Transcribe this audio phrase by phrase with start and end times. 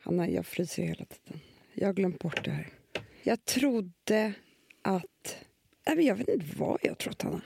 [0.00, 1.40] Hanna, jag fryser hela tiden.
[1.74, 2.68] Jag har glömt bort det här.
[3.22, 4.32] Jag trodde
[4.82, 5.36] att...
[5.86, 7.40] Nej, jag vet inte vad jag trott, Hanna.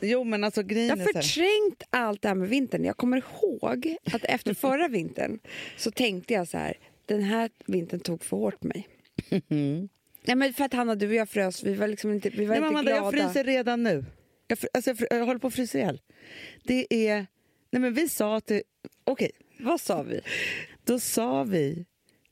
[0.00, 2.84] Jo, men alltså grejen Jag har förträngt allt det här med vintern.
[2.84, 5.38] Jag kommer ihåg att efter förra vintern
[5.76, 8.88] så tänkte jag så här, den här vintern tog för hårt på mig.
[10.24, 12.54] Nej, men för att Hanna, du och jag frös, vi var liksom inte, vi var
[12.54, 13.16] Nej, inte Amanda, glada.
[13.18, 14.04] jag fryser redan nu.
[14.48, 16.00] Jag, fr- alltså, jag, fr- jag håller på att frysa ihjäl.
[16.64, 17.26] Det är...
[17.70, 18.62] Nej, men vi sa till...
[19.04, 20.20] Okej, Vad sa vi?
[20.84, 21.84] Då sa vi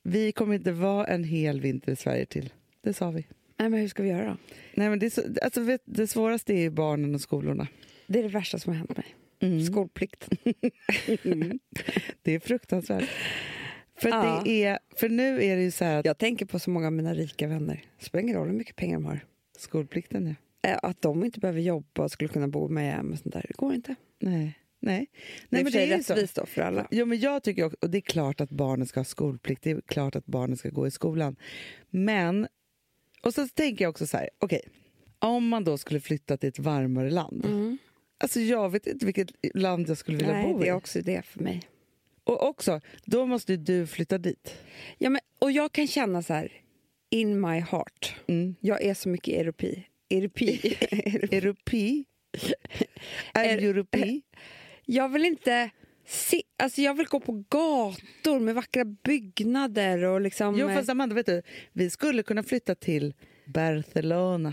[0.02, 2.52] vi kommer inte vara en hel vinter i Sverige till.
[2.82, 3.26] Det sa vi.
[3.58, 4.36] Nej, men hur ska vi göra då?
[4.74, 7.68] Nej, men det, så, alltså, vet, det svåraste är ju barnen och skolorna.
[8.06, 9.06] Det är det värsta som har hänt mig.
[9.40, 9.64] Mm.
[9.64, 10.28] Skolplikt.
[12.22, 13.08] Det är fruktansvärt.
[13.96, 14.42] För, Ja.
[14.44, 16.86] det är, för nu är det ju så här att Jag tänker på så många
[16.86, 17.84] av mina rika vänner.
[17.98, 19.20] Det spelar ingen roll hur mycket pengar de har.
[19.58, 20.36] skolplikten.
[20.62, 23.44] Eh, Att de inte behöver jobba och skulle kunna bo med Miami och sånt där.
[23.48, 23.94] Det går inte.
[24.20, 24.58] Nej.
[24.80, 25.06] Nej.
[25.48, 26.88] Det är Nej, för sig är ju rättvist då för alla.
[26.90, 29.70] Jo, men jag tycker också, och det är klart att barnen ska ha skolplikt, det
[29.70, 31.36] är klart att barnen ska gå i skolan.
[31.90, 32.48] Men,
[33.22, 34.60] och så tänker jag också så här, okej,
[35.18, 37.44] om man då skulle flytta till ett varmare land.
[37.46, 37.78] Mm.
[38.18, 40.68] Alltså jag vet inte vilket land jag skulle vilja Nej, bo det i.
[40.68, 41.62] är också det för mig.
[42.24, 44.54] Och också, då måste ju du flytta dit.
[44.98, 46.52] Ja, men, och jag kan känna så här,
[47.10, 48.14] in my heart.
[48.26, 48.54] Mm.
[48.60, 49.86] Jag är så mycket europi.
[50.10, 50.76] Europi.
[51.32, 52.04] Europi?
[53.34, 54.22] Är- europi?
[54.90, 55.70] jag vill inte...
[56.06, 60.58] Se, alltså jag vill gå på gator med vackra byggnader och liksom...
[60.58, 63.14] Jo, eh, fast Amanda, vet du, vi skulle kunna flytta till
[63.46, 64.52] Barcelona.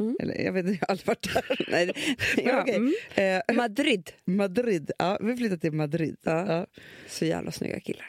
[0.00, 0.16] Mm.
[0.20, 1.66] Eller, jag vet inte, jag har aldrig varit där.
[1.70, 1.92] Nej,
[2.36, 2.76] ja, okej.
[2.76, 2.94] mm.
[3.14, 4.10] Eh, Madrid.
[4.24, 4.90] Madrid.
[4.98, 6.16] Ja, vi flyttar till Madrid.
[6.22, 6.52] Ja.
[6.52, 6.66] Ja.
[7.06, 8.06] Så jävla snygga killar.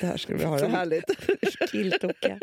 [0.00, 1.10] Där skulle vi ha det härligt.
[1.70, 2.38] Killtokiga.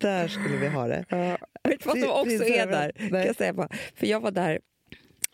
[0.00, 1.04] Där skulle vi ha det.
[1.08, 1.38] Ja.
[1.64, 2.92] Vet du vad som också är där?
[2.98, 3.10] Nej.
[3.10, 3.68] Kan jag säga bara.
[3.94, 4.60] För jag var där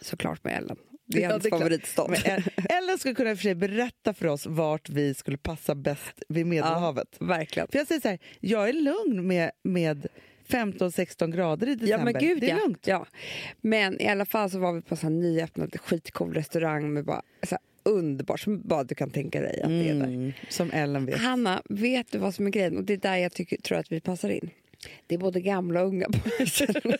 [0.00, 0.76] såklart med Ellen.
[1.06, 1.50] Det är Ja, klart.
[1.60, 2.08] favoritstad.
[2.08, 6.22] Men El- Ellen skulle kunna för sig berätta för oss vart vi skulle passa bäst
[6.28, 7.16] vid Medelhavet.
[7.20, 7.68] Verkligen.
[7.68, 10.06] För jag säger så här, jag är lugn med, med
[10.48, 12.12] 15-16 grader i december.
[12.12, 12.56] Ja gud det är ja.
[12.56, 12.86] lugnt.
[12.86, 13.06] ja.
[13.60, 17.58] Men i alla fall så var vi på en nyöppnad skitcool restaurang med bara så
[17.82, 20.04] underbart som bara du kan tänka dig att det är där.
[20.04, 21.18] Mm, som Ellen vet.
[21.20, 22.76] Hanna, vet du vad som är grejen?
[22.76, 24.50] Och det är där jag tycker, tror att vi passar in.
[25.06, 26.98] Det är både gamla och unga på restaurangen.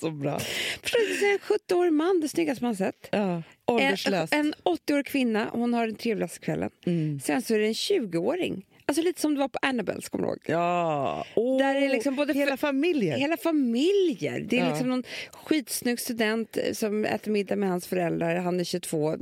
[0.00, 0.38] så bra.
[0.82, 3.08] Det är en 70-årig man, det snyggaste man sett.
[3.10, 4.32] Ja, En, ålderslöst.
[4.34, 6.70] en 80-årig kvinna, hon har den trevligaste kvällen.
[6.86, 7.20] Mm.
[7.20, 8.66] Sen så är det en 20-åring.
[8.88, 10.38] Alltså lite som det var på Annabelles, kommer du ihåg?
[10.46, 13.20] Ja, Åh, Där är liksom både hela familjen.
[13.20, 14.40] Hela familjer.
[14.40, 14.70] Det är Ja.
[14.70, 18.36] liksom någon skitsnygg student eh, som äter middag med hans föräldrar.
[18.36, 19.18] Han är 22, eh,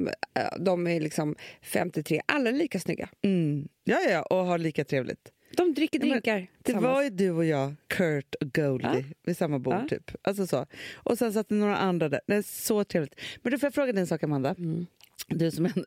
[0.61, 2.21] de är liksom 53.
[2.27, 3.09] Alla är lika snygga.
[3.23, 3.69] Mm.
[3.85, 5.31] Ja, ja, och har lika trevligt.
[5.57, 6.93] De dricker Ja, drinkar Det tillsammans.
[6.95, 9.03] var ju du och jag, Kurt och Goldie, Ja.
[9.23, 9.75] vid samma bord.
[9.75, 9.89] Ja.
[9.89, 10.11] typ.
[10.23, 10.67] Alltså så.
[10.95, 12.21] Och sen satt det några andra där.
[12.27, 13.21] Det är så trevligt.
[13.43, 14.55] Men då får jag fråga dig en sak, Amanda.
[14.59, 14.87] Mm.
[15.29, 15.85] Du som en,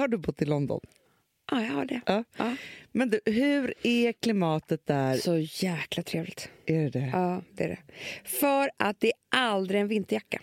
[0.00, 0.80] har du bott i London?
[1.50, 2.00] Ja, jag har det.
[2.06, 2.24] Ja.
[2.36, 2.56] Ja.
[2.92, 5.16] Men du, hur är klimatet där?
[5.16, 6.48] Så jäkla trevligt.
[6.66, 7.10] Är det det?
[7.12, 7.78] Ja, det är det.
[8.24, 10.40] För att det är aldrig en vinterjacka.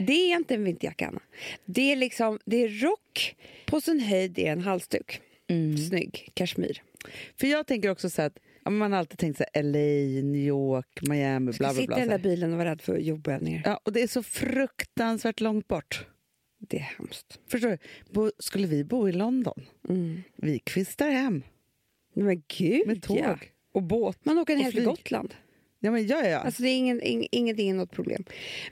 [0.00, 1.20] Det är inte en vinterjacka, Anna.
[1.64, 5.20] Det är, liksom, det är rock, på sin höjd är en halsduk.
[5.48, 5.78] Mm.
[5.78, 6.82] Snygg, kashmir.
[7.36, 10.42] För jag tänker också så att ja, man har alltid tänkt så här, LA, New
[10.46, 11.96] York, Miami, Ska bla bla sitta bla.
[11.96, 13.62] i den där bilen och vara rädd för jordbävningar.
[13.64, 16.06] Ja, och det är så fruktansvärt långt bort.
[16.58, 17.38] Det är hemskt.
[17.48, 17.78] Förstår du?
[18.10, 19.66] Bo, skulle vi bo i London?
[19.88, 20.22] Mm.
[20.36, 21.42] Vi kvistar hem
[22.14, 23.38] Men gud, med tåg ja.
[23.72, 24.18] och båt.
[24.24, 24.84] Man åker helg till.
[24.84, 25.34] Gotland.
[25.80, 26.38] Ja, men ja, ja.
[26.38, 28.24] Alltså det är ingen, ing, ingenting är något problem.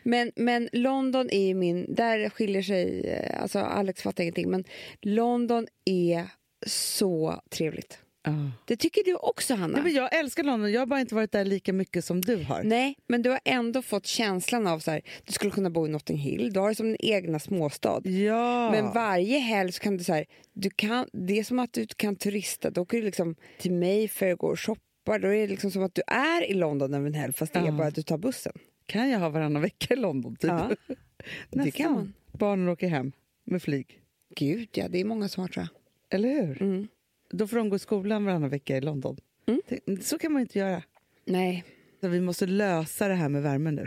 [0.02, 1.94] Men, men London är ju min...
[1.94, 3.06] Där skiljer sig...
[3.06, 4.64] eh, Alltså Alex fattar ingenting, men
[5.00, 6.26] London är
[6.66, 7.98] så trevligt.
[8.24, 8.50] Ja.
[8.64, 9.74] Det tycker du också, Hanna?
[9.74, 12.36] Nej, men jag älskar London, jag har bara inte varit där lika mycket som du
[12.44, 12.62] har.
[12.62, 15.90] Nej, men du har ändå fått känslan av så här, du skulle kunna bo i
[15.90, 16.52] Notting Hill.
[16.52, 18.00] Du har det som din egna småstad.
[18.08, 18.70] Ja.
[18.70, 22.16] Men varje helg kan du så här, du kan, det är som att du kan
[22.16, 22.70] turista.
[22.70, 25.18] Då åker du liksom till Mayfair och går och shoppar.
[25.18, 27.58] Då är det liksom som att du är i London över en helg fast det
[27.58, 27.72] är Ja.
[27.72, 28.52] bara att du tar bussen.
[28.86, 30.36] Kan jag ha varannan vecka i London?
[30.36, 30.50] Typ?
[30.50, 30.70] Ja,
[31.50, 32.12] det kan man.
[32.32, 33.12] Barnen åker hem
[33.44, 33.98] med flyg.
[34.36, 36.16] Gud ja, det är många som har tror jag.
[36.18, 36.62] Eller hur?
[36.62, 36.88] Mm.
[37.32, 39.16] Då får de gå i skolan varannan vecka i London.
[39.46, 40.02] Mm.
[40.02, 40.82] Så kan man inte göra.
[41.24, 41.64] Nej,
[42.00, 43.84] Så vi måste lösa det här med värmen nu.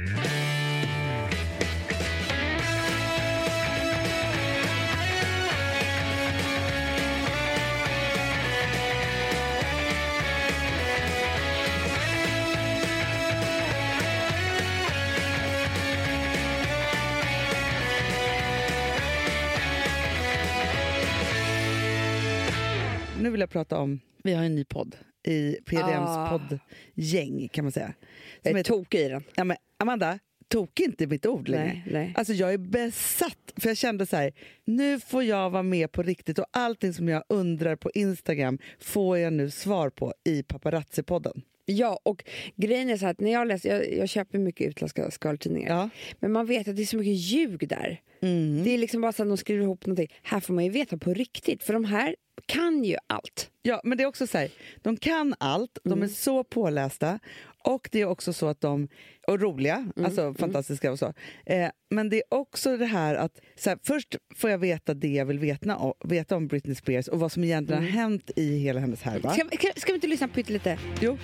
[23.45, 24.95] Jag prata om, vi har en ny podd
[25.27, 26.30] i PDMs Ah.
[26.30, 27.94] poddgäng kan man säga.
[28.42, 29.24] jag Som är tokig i den.
[29.36, 31.65] ja, men Amanda, tog inte mitt ord längre.
[31.65, 32.13] Nej, nej.
[32.18, 34.33] Alltså jag är besatt, för jag kände så här,
[34.65, 39.18] nu får jag vara med på riktigt och allting som jag undrar på Instagram får
[39.18, 41.42] jag nu svar på i paparazzi-podden.
[41.66, 42.24] Ja, och
[42.56, 45.90] grejen är så att när jag läser, jag, jag köper mycket utländska skvallertidningar, Ja.
[46.20, 48.02] men man vet att det är så mycket ljug där.
[48.22, 48.64] Mm.
[48.64, 50.12] Det är liksom bara så att de skriver ihop någonting.
[50.24, 52.16] Här får man ju veta på riktigt, för de här
[52.46, 53.50] kan ju allt.
[53.62, 54.50] Ja, men det är också så här,
[54.82, 57.20] de kan allt, de är så pålästa
[57.66, 58.88] och det är också så att de
[59.28, 61.14] och roliga, alltså fantastiska och så.
[61.46, 65.08] Eh, men det är också det här att så här, först får jag veta det
[65.08, 68.80] jag vill veta, veta om Britney Spears och vad som egentligen har hänt i hela
[68.80, 69.34] hennes härva.
[69.34, 69.44] Ska,
[69.76, 70.80] ska, vi inte lyssna på lite?
[71.02, 71.18] Jo.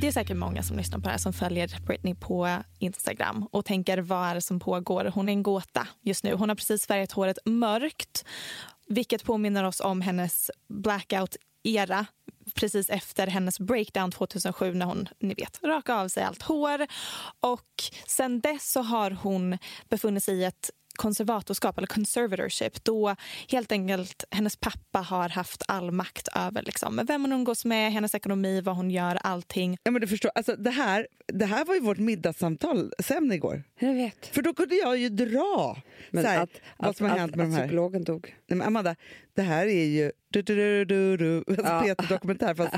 [0.00, 2.48] Det är säkert många som lyssnar på det här som följer Britney på
[2.78, 5.04] Instagram och tänker vad är det som pågår?
[5.14, 6.34] Hon är en gåta just nu.
[6.34, 8.24] Hon har precis färgat håret mörkt
[8.88, 10.50] vilket påminner oss om hennes
[11.62, 12.06] era
[12.54, 16.86] precis efter hennes breakdown 2007 när hon ni vet, rakade av sig allt hår.
[17.40, 19.58] Och sen dess så har hon
[19.88, 20.70] befunnit sig i ett
[21.00, 23.16] konservatorskap eller conservatorship då
[23.48, 28.14] helt enkelt hennes pappa har haft all makt över liksom, vem hon umgås med, hennes
[28.14, 29.78] ekonomi, vad hon gör, allting.
[29.82, 33.62] Ja, men du förstår, alltså, det, här, det här var ju vårt middagssamtal sen igår.
[33.78, 34.26] Jag vet.
[34.26, 35.76] För då kunde jag ju dra
[36.10, 37.62] Men så här, att, vad att, som har att, hänt med att de här.
[37.62, 38.36] psykologen dog.
[38.46, 38.96] Nej, men Amanda,
[39.34, 41.82] det här är ju du, du, du, du, du, alltså Ja.
[41.82, 42.74] Peter-dokumentär fast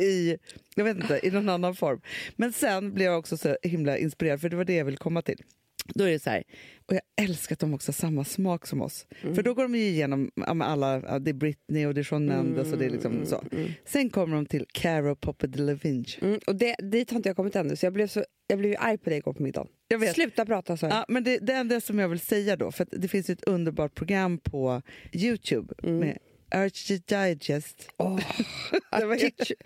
[0.00, 0.36] i,
[0.74, 2.00] jag vet inte, i någon annan form.
[2.36, 5.22] Men sen blev jag också så himla inspirerad, för det var det jag ville komma
[5.22, 5.42] till.
[5.84, 6.44] Då är det så här,
[6.86, 9.06] och jag älskar att de också har samma smak som oss.
[9.20, 12.72] För då går de ju igenom alla, det är Britney och det är Shawn Mendes
[12.72, 13.44] och det är liksom så.
[13.84, 16.18] Sen kommer de till Caro Poppe de Lavinge.
[16.20, 18.70] Mm, och det, dit har inte jag kommit ännu, så jag blev, så, jag blev
[18.70, 19.68] ju arg på dig igår på middagen.
[20.14, 20.96] Sluta prata så här.
[20.96, 23.94] Ja, men det, det enda som jag vill säga då, för det finns ett underbart
[23.94, 24.82] program på
[25.12, 26.18] Youtube med
[26.54, 27.88] Archie Digest.
[27.98, 29.56] Helt- Architecture,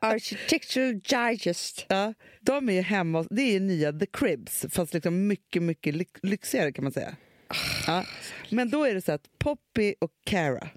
[0.00, 1.86] Architectural Digest.
[1.88, 6.72] Ja, de är hemma, det är nya The Cribs, fast liksom mycket, mycket lyx, lyxigare
[6.72, 7.16] kan man säga.
[7.86, 8.04] Ja.
[8.50, 10.68] Men då är det så att Poppy och Cara,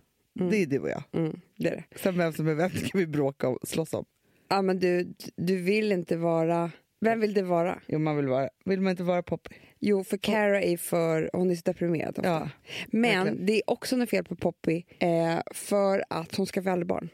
[0.50, 1.03] det är du och jag.
[1.13, 2.00] Mm, det är det.
[2.00, 4.06] Sen vem som är vem ska vi bråka och slåss om.
[4.50, 6.71] Ja, men du, du vill inte vara...
[7.01, 7.79] Vem vill det vara?
[7.88, 9.56] Jo, man vill, vara, vill man inte vara Poppy?
[9.88, 11.30] Jo, för Cara är för...
[11.34, 12.10] Hon är så deprimerad.
[12.20, 12.30] ofta.
[12.30, 12.50] Ja,
[12.88, 13.46] men verkligen.
[13.46, 17.10] det är också något fel på Poppy eh, för att hon ska få aldrig barn.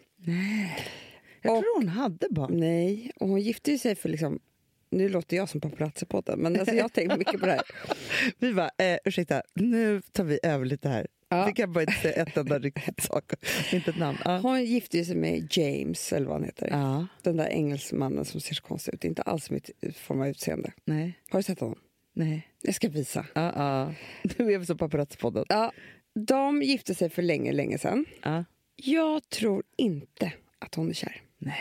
[1.42, 2.60] jag Och- tror hon hade barn.
[2.60, 4.40] Nej, och hon gifte sig för liksom...
[4.94, 7.62] Nu låter jag som paparazzi-podden, men alltså jag har tänkt mycket på det här.
[8.40, 11.08] Vi bara, eh, ursäkta, nu tar vi över lite här.
[11.30, 11.46] Ja.
[11.46, 13.32] Vi kan bara inte säga ett enda riktigt sak,
[13.74, 14.18] inte ett namn.
[14.26, 14.38] Ja.
[14.38, 16.68] Hon gifte sig med James, eller vad han heter.
[16.72, 19.04] ja, Den där engelsmannen som ser så konstig ut.
[19.04, 20.72] Inte alls mitt form av utseende.
[20.86, 21.80] nej, Har du sett honom?
[22.14, 22.48] nej.
[22.64, 23.26] Jag ska visa.
[23.34, 23.94] Ja, ja.
[24.38, 25.46] Nu är vi så paparazzi-podden.
[25.50, 25.72] Ja,
[26.14, 28.06] de gifte sig för länge, länge sedan.
[28.24, 28.46] Ja.
[28.76, 31.22] Jag tror inte att hon är kär.
[31.38, 31.56] Nej.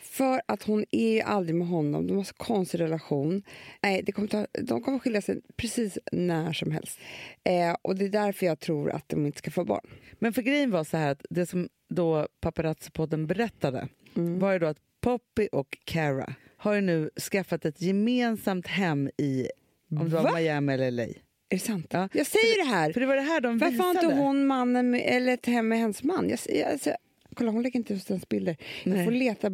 [0.00, 2.06] För att hon är aldrig med honom.
[2.06, 3.42] De har så konstig relation.
[3.82, 7.00] Nej, det kommer ta, de kommer skilja sig precis när som helst.
[7.44, 9.86] Eh, och Det är därför jag tror att de inte ska få barn.
[10.18, 14.66] Men för grejen var så här att det som då paparazzi-podden berättade var ju då
[14.66, 19.48] att Poppy och Cara har nu skaffat ett gemensamt hem i
[19.90, 20.32] om det var Va?
[20.38, 21.02] Miami eller LA.
[21.02, 21.12] Är
[21.48, 21.86] det sant?
[21.90, 22.08] Ja.
[22.12, 22.92] Jag säger det här!
[22.92, 24.06] För det var det här de Varför har visade.
[24.06, 26.28] inte hon mannen med, eller ett hem med hennes man?
[26.28, 26.90] Jag, jag, alltså,
[27.34, 28.56] kolla, hon lägger inte ut ens bilder.
[28.84, 29.04] Jag Nej.
[29.04, 29.50] får leta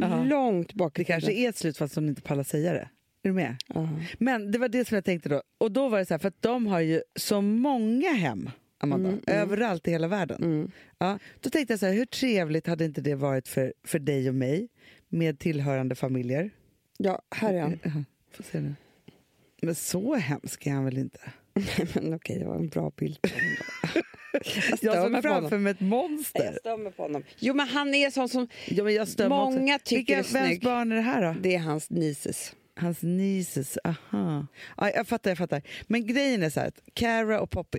[0.00, 0.24] Jaha.
[0.24, 2.78] långt bak Det kanske är ett slut fast hon inte pallar säga det.
[3.22, 3.56] Är du med?
[3.66, 3.88] Ja.
[4.18, 5.42] Men det var det som jag tänkte då.
[5.58, 9.12] Och då var det så här, för att de har ju så många hem, Amanda,
[9.26, 10.42] överallt i hela världen.
[10.42, 10.70] Mm.
[10.98, 14.28] Ja, då tänkte jag så här, hur trevligt hade inte det varit för, för dig
[14.28, 14.68] och mig
[15.08, 16.50] med tillhörande familjer?
[16.98, 17.78] ja, här är han.
[17.82, 18.74] Jaha, får se nu.
[19.62, 21.20] Men så hemsk är han väl inte?
[21.94, 23.22] Men okej, det var en bra bild.
[23.22, 24.00] på honom då.
[24.80, 26.44] jag Jag såg framför mig ett monster.
[26.44, 27.22] Jag stör mig på honom.
[27.38, 28.48] Jo, men han är sån som...
[28.68, 29.84] Ja, men jag stör Många också.
[29.88, 30.62] tycker Vilka, är Vems snygg.
[30.64, 31.40] barn är det här då?
[31.40, 32.54] Det är hans nieces.
[32.76, 34.46] Hans nieces, aha.
[34.76, 35.62] Ja, jag fattar, jag fattar.
[35.86, 37.78] Men grejen är så här att Cara och Poppy,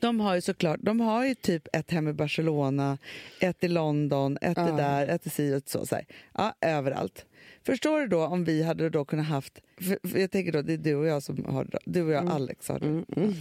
[0.00, 2.98] de har ju såklart, de har ju typ ett hem i Barcelona,
[3.40, 4.62] ett i London, ett Ja.
[4.62, 5.86] där, ett i si och så.
[5.86, 6.06] så här.
[6.34, 7.26] Ja, överallt.
[7.66, 10.72] Förstår du då om vi hade då kunnat haft, för, för jag tänker då, det
[10.72, 12.86] är du och jag som har du och jag Alex har det.
[12.86, 13.34] Mm, mm.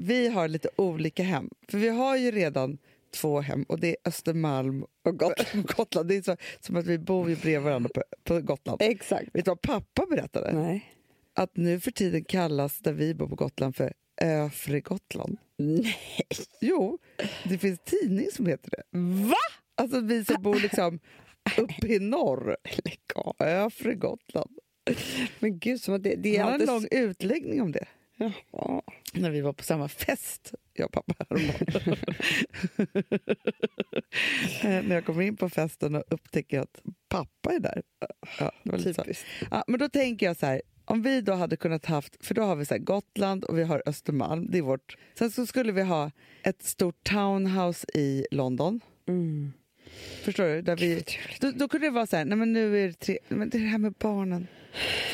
[0.06, 2.78] Vi har lite olika hem, för vi har ju redan
[3.14, 5.22] två hem och det är Östermalm Och
[5.54, 6.08] och Gotland.
[6.08, 8.82] Det är så, som att vi bor ju bredvid varandra på, på Gotland.
[8.82, 9.28] Exakt.
[9.32, 10.52] Vet du vad pappa berättade?
[10.52, 10.92] Nej.
[11.34, 15.38] Att nu för tiden kallas där vi bor på Gotland för Övre Gotland.
[15.56, 15.96] Nej.
[16.60, 16.98] Jo,
[17.44, 18.82] det finns tidning som heter det.
[19.28, 19.36] Va?
[19.74, 20.98] Alltså vi som bor liksom
[21.58, 22.56] uppe i norr.
[22.84, 23.36] Lägg av.
[23.38, 24.58] Övre Gotland.
[25.38, 26.68] Men gud, som det, det är har en alltid...
[26.68, 27.86] lång utläggning om det.
[28.16, 28.82] Jaha.
[29.12, 31.96] När vi var på samma fest, jag och pappa häromdagen.
[34.88, 37.82] När jag kommer in på festen och upptäcker att pappa är där.
[38.38, 38.52] Ja.
[38.78, 39.26] Typiskt.
[39.50, 42.42] Ja, men då tänker jag så här, om vi då hade kunnat haft, för då
[42.42, 44.96] har vi så Gotland och vi har Östermalm, det är vårt.
[45.18, 46.10] Sen så skulle vi ha
[46.42, 48.80] ett stort townhouse i London.
[49.08, 49.52] Mm.
[50.22, 50.62] Förstår du?
[50.62, 51.04] Där vi,
[51.40, 53.58] då, då kunde det vara så här, nej men nu är det tre, men det
[53.58, 54.46] är det här med barnen.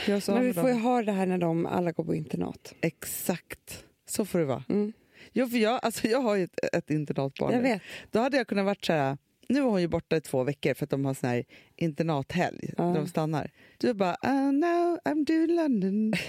[0.07, 2.75] Jag Men vi får ju ha det här när de alla går på internat.
[2.81, 4.65] Exakt, så får det vara.
[4.69, 4.93] Mm.
[5.33, 7.53] Jo, för jag, alltså jag har ju ett, ett internatbarn.
[7.53, 7.83] Jag vet.
[8.11, 9.17] Då hade jag kunnat varit så här,
[9.49, 11.45] nu är hon ju borta i två veckor för att de har sån här
[11.77, 13.51] internathelg där de stannar.
[13.79, 16.13] Du bara, oh, no, I'm doing London.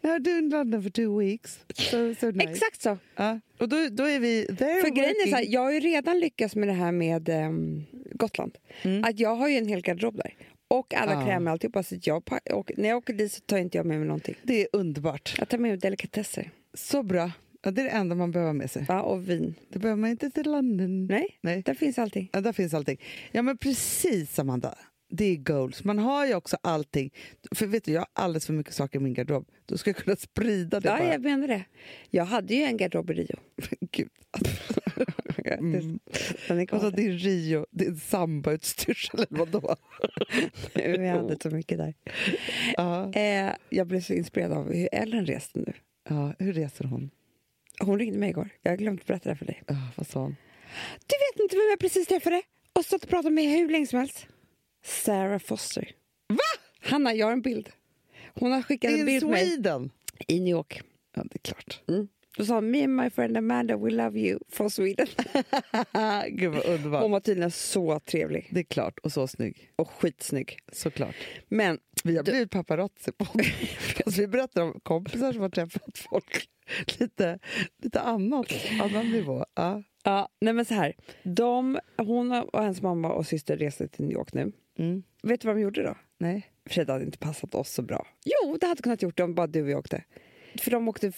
[0.00, 1.58] no, I'm doing London for two weeks.
[1.74, 2.50] So, so nice.
[2.50, 2.98] Exakt så.
[3.16, 3.40] Ja.
[3.58, 6.18] Och då, då är vi there För grejen är så här, jag har ju redan
[6.20, 8.58] lyckats med det här med ehm, Gotland.
[8.82, 9.04] Mm.
[9.04, 10.34] Att jag har ju en hel garderob där.
[10.68, 11.24] Och alla Ja.
[11.26, 11.82] krämer och alltihopa.
[11.82, 14.34] Så jag, och när jag åker dit så tar inte jag med mig någonting.
[14.42, 15.34] Det är underbart.
[15.38, 16.50] Jag tar med mig delikatesser.
[16.74, 17.30] Så bra.
[17.62, 18.84] Ja, det är det enda man behöver med sig.
[18.88, 19.54] Ja, och vin.
[19.68, 21.06] Det behöver man inte till London.
[21.06, 21.62] Nej, Nej.
[21.62, 22.28] där finns allting.
[22.32, 23.00] Ja, där finns allting.
[23.32, 24.74] Ja, men precis, Amanda.
[25.10, 25.84] Det är goals.
[25.84, 27.12] Man har ju också allting.
[27.54, 29.48] För vet du, jag har alldeles för mycket saker i min garderob.
[29.66, 31.12] Då ska jag kunna sprida det Ja, bara.
[31.12, 31.64] jag menar det.
[32.10, 33.36] Jag hade ju en garderob i Rio.
[33.92, 34.08] Gud.
[35.44, 35.98] Mm.
[36.48, 36.96] Den är kvar Alltså, där.
[36.96, 39.76] din Rio, din sambautstyrsel eller vadå?
[40.74, 41.94] Vi hade så mycket där.
[42.76, 43.12] Ja.
[43.12, 45.72] Eh, jag blev så inspirerad av hur Ellen reste nu.
[46.08, 47.10] ja, hur reser hon?
[47.80, 48.48] Hon ringde mig igår.
[48.62, 49.62] Jag har glömt berätta det för dig.
[49.66, 50.36] Ja, vad sa hon?
[51.06, 52.42] Du vet inte vem jag precis träffade?
[52.72, 54.26] Och stått och pratat med hur länge som helst.
[54.88, 55.90] Sarah Foster.
[56.28, 56.38] Va?
[56.80, 57.68] Hanna, jag har en bild.
[58.34, 59.90] Hon har skickat en In bild på mig Sweden?
[60.28, 60.80] i New York.
[61.16, 61.80] Ja, det är klart.
[62.36, 65.06] Då sa me and my friend Amanda, we love you from Sweden.
[66.28, 67.02] Gud vad underbart.
[67.02, 69.70] Hon var tydligen så trevlig Det är klart, och så snygg.
[69.76, 70.58] och skitsnygg.
[70.72, 71.14] Såklart.
[71.48, 73.26] Men Vi har blivit paparazzi på
[74.06, 76.48] alltså, Vi berättar om kompisar som har träffat folk.
[76.98, 77.38] Lite,
[77.82, 79.44] lite annat, annan nivå.
[79.54, 79.82] Ja.
[80.04, 80.94] Ja, nej men så här.
[81.22, 84.52] De, hon och hennes mamma och syster reste till New York nu.
[84.78, 85.02] Mm.
[85.22, 85.96] Vet du vad de gjorde då?
[86.18, 86.52] Nej.
[86.70, 88.06] För det hade inte passat oss så bra.
[88.24, 90.04] Jo, det hade kunnat gjort det om bara du och jag åkte.
[90.58, 91.12] För de åkte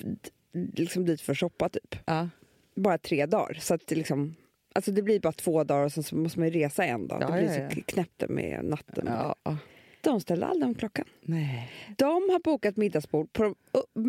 [0.53, 1.97] liksom dit för att shoppa typ.
[2.05, 2.29] Ja.
[2.75, 3.55] Bara tre dagar.
[3.61, 4.35] Så att det liksom,
[4.75, 7.23] alltså det blir bara två dagar och sen så måste man ju resa en dag.
[7.23, 7.71] Ja, det blir ja.
[7.71, 9.05] så knäppt med natten.
[9.07, 9.57] Ja.
[10.03, 10.11] Ja.
[10.11, 11.05] De ställde aldrig om klockan.
[11.23, 11.73] Nej.
[11.99, 13.55] De har bokat middagsbord på de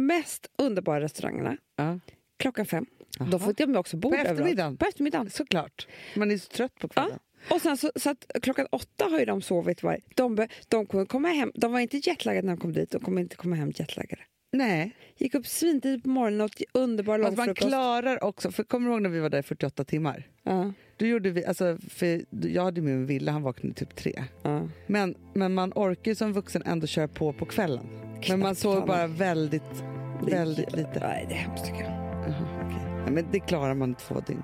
[0.05, 1.99] mest underbara restaurangerna Ja.
[2.39, 2.85] klockan fem.
[3.19, 3.27] Jaha.
[3.31, 4.49] Då får de också bord På eftermiddagen?
[4.57, 4.79] överallt.
[4.79, 5.29] På eftermiddagen.
[5.29, 5.87] Såklart.
[6.15, 7.01] Man är så trött på Ja.
[7.01, 7.19] kvällen.
[7.51, 9.83] Och sen så, så klockan åtta har ju de sovit.
[9.83, 13.01] Var, de, de, kommer komma hem, de var inte jetlaggade när de kom dit, de
[13.01, 14.21] kommer inte komma hem jetlaggade.
[14.53, 14.91] Nej.
[15.17, 17.67] Gick upp svintidigt på morgonen och åt underbar Att man långfrukost.
[17.67, 20.27] klarar också, för kommer du ihåg när vi var där i 48 timmar?
[20.43, 24.23] Ja, Då gjorde vi, alltså, för jag hade med mig Ville, han vaknade typ tre.
[24.43, 24.67] ja.
[24.87, 27.85] Men, men man orkar ju som vuxen ändå köra på på kvällen.
[28.29, 28.85] Men man Knappt, sov Hanna.
[28.85, 29.83] bara väldigt,
[30.31, 30.99] väldigt lite.
[30.99, 31.91] Nej, det är hemskt tycker jag.
[31.91, 33.01] Jaha, okej.
[33.03, 34.43] Nej, men det klarar man två dygn.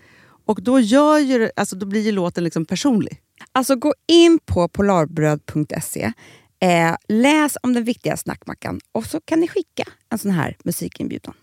[0.45, 3.21] Och då, gör ju, alltså, då blir ju låten liksom personlig.
[3.51, 6.13] Alltså gå in på polarbröd.se,
[6.59, 11.33] eh, läs om den viktiga snackmackan och så kan ni skicka en sån här musikinbjudan.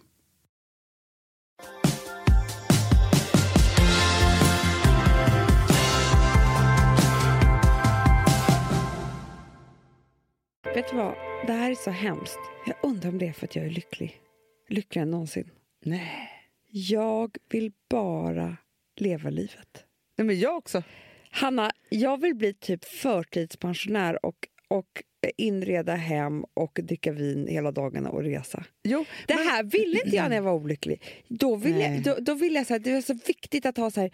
[10.75, 11.15] Vet du vad?
[11.47, 12.39] Det här är så hemskt.
[12.67, 14.21] Jag undrar om det är för att jag är lycklig.
[14.69, 15.51] Lyckligare än någonsin.
[15.85, 16.31] Nej.
[16.71, 18.57] Jag vill bara
[19.01, 19.85] leva livet.
[20.19, 20.83] Nej, men jag också.
[21.31, 24.37] Hanna, jag vill bli typ förtidspensionär och,
[24.69, 25.03] och
[25.37, 28.65] inreda hem och dricka vin hela dagarna och resa.
[28.85, 31.03] Jo, Det men- här ville inte jag när jag var olycklig.
[31.29, 33.91] Då ville jag, då, då ville jag så här, det var så viktigt att ha
[33.91, 34.11] så här,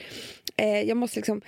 [0.56, 1.42] eh, jag måste liksom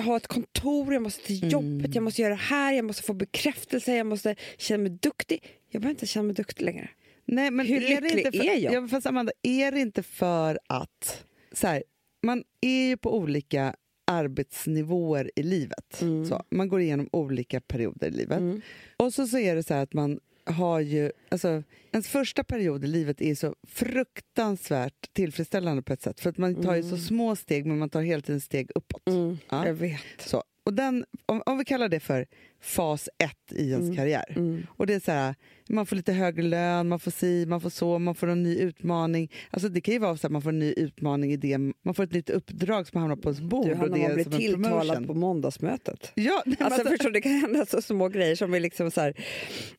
[0.00, 3.12] ha ett kontor, jag måste till jobbet, jag måste göra det här, jag måste få
[3.14, 5.42] bekräftelse, jag måste känna mig duktig.
[5.70, 6.90] Jag behöver inte känna mig duktig längre.
[7.24, 8.72] Nej, men Hur är lycklig inte för, är jag?
[8.74, 11.24] Ja, fast Amanda, är det inte för att...
[11.52, 11.82] Så här,
[12.22, 13.74] man är ju på olika
[14.06, 16.00] arbetsnivåer i livet.
[16.00, 16.26] Mm.
[16.26, 18.38] Så, man går igenom olika perioder i livet.
[18.38, 18.60] Mm.
[18.96, 21.12] Och så, så är det så här att man har ju...
[21.28, 26.20] Alltså, ens första period i livet är så fruktansvärt tillfredsställande på ett sätt.
[26.20, 29.08] För att man tar ju så små steg, men man tar hela tiden steg uppåt.
[29.08, 29.66] Mm, Ja.
[29.66, 30.00] Jag vet.
[30.18, 32.26] Så, och den, om, om vi kallar det för
[32.60, 33.96] fas ett i ens Mm.
[33.96, 34.24] karriär.
[34.36, 34.66] Mm.
[34.76, 35.34] Och det är så här,
[35.68, 38.56] man får lite högre lön, man får si, man får så, man får en ny
[38.58, 39.32] utmaning.
[39.50, 41.94] Alltså det kan ju vara så att man får en ny utmaning i det, man
[41.94, 43.66] får ett nytt uppdrag som hamnar på ens bord.
[43.66, 46.12] Du, och Hanna, det man blir tilltalad på måndagsmötet.
[46.14, 49.14] Ja, Alltså, alltså, förstår, det kan hända så små grejer som är liksom så här,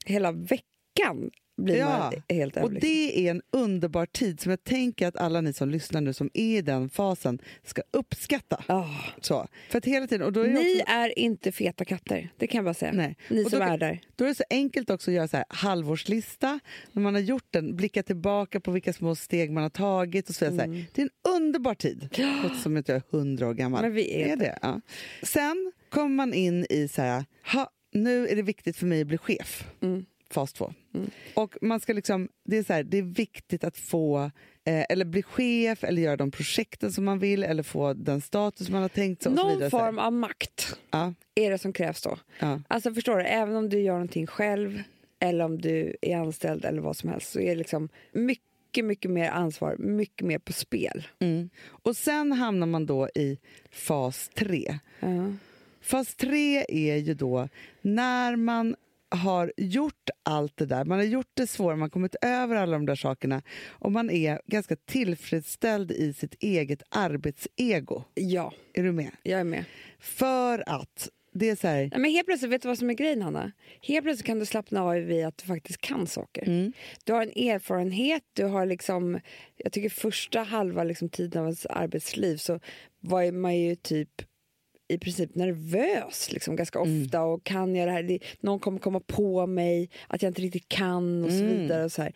[0.06, 0.65] hela veckan
[1.58, 2.91] blir Ja, man helt och överlycklig.
[2.91, 6.30] det är en underbar tid som jag tänker att alla ni som lyssnar nu som
[6.34, 8.63] är i den fasen ska uppskatta.
[8.67, 8.86] Ah.
[9.21, 9.47] Så.
[9.69, 12.58] För att hela tiden, och då är Ni också, är inte feta katter, det kan
[12.58, 12.91] jag bara säga.
[12.91, 13.17] nej.
[13.30, 14.02] Ni Och som då, är där.
[14.15, 16.60] Då är det så enkelt också att göra så här halvårslista.
[16.91, 20.30] När man har gjort den, blicka tillbaka på vilka små steg man har tagit.
[20.30, 20.67] och så vidare.
[20.67, 20.86] Så här.
[20.93, 22.10] Det är en underbar tid.
[22.43, 23.82] Låter som att jag är hundra år gammal.
[23.82, 24.60] Men vi är är det.
[24.62, 24.82] Ja.
[25.23, 29.08] Sen kommer man in i så här, ha, nu är det viktigt för mig att
[29.08, 29.67] bli chef.
[29.82, 30.06] Mm.
[30.32, 30.74] Fas två.
[30.94, 31.10] Mm.
[31.34, 34.32] Och man ska liksom, det, är så här, det är viktigt att få
[34.65, 38.70] eh, eller bli chef eller göra de projekten som man vill eller få den status
[38.70, 39.32] man har tänkt sig.
[39.32, 42.18] Någon vidare, form av makt Ja, är det som krävs då.
[42.39, 42.62] ja.
[42.68, 44.84] Alltså förstår du, även om du gör någonting själv
[45.20, 49.12] eller om du är anställd eller vad som helst så är det liksom mycket, mycket
[49.12, 51.08] mer ansvar, mycket mer på spel.
[51.20, 51.50] Mm.
[51.68, 53.38] Och sen hamnar man då i
[53.72, 54.80] fas 3.
[55.00, 55.34] Ja.
[55.82, 57.50] Fas 3 är ju då
[57.82, 58.76] när man
[59.10, 62.72] har gjort allt det där, man har gjort det svåra, man har kommit över alla
[62.72, 68.04] de där sakerna och man är ganska tillfredsställd i sitt eget arbetsego.
[68.13, 69.12] ja, Är du med?
[69.24, 69.65] jag är med.
[70.00, 71.78] För att det är så här...
[71.80, 73.52] Nej, men helt plötsligt, vet du vad som är grejen Hanna?
[73.82, 76.48] Helt plötsligt kan du slappna av vid att du faktiskt kan saker.
[76.48, 76.74] Mm.
[77.04, 79.19] Du har en erfarenhet, du har liksom...
[79.56, 82.60] Jag tycker första halva liksom, tiden av ens arbetsliv så
[83.00, 84.10] var man ju typ
[84.89, 87.21] i princip nervös liksom, ganska ofta.
[87.21, 88.19] Och kan jag det här?
[88.39, 91.84] Någon kommer komma på mig, att jag inte riktigt kan och så vidare.
[91.84, 92.13] Och så här.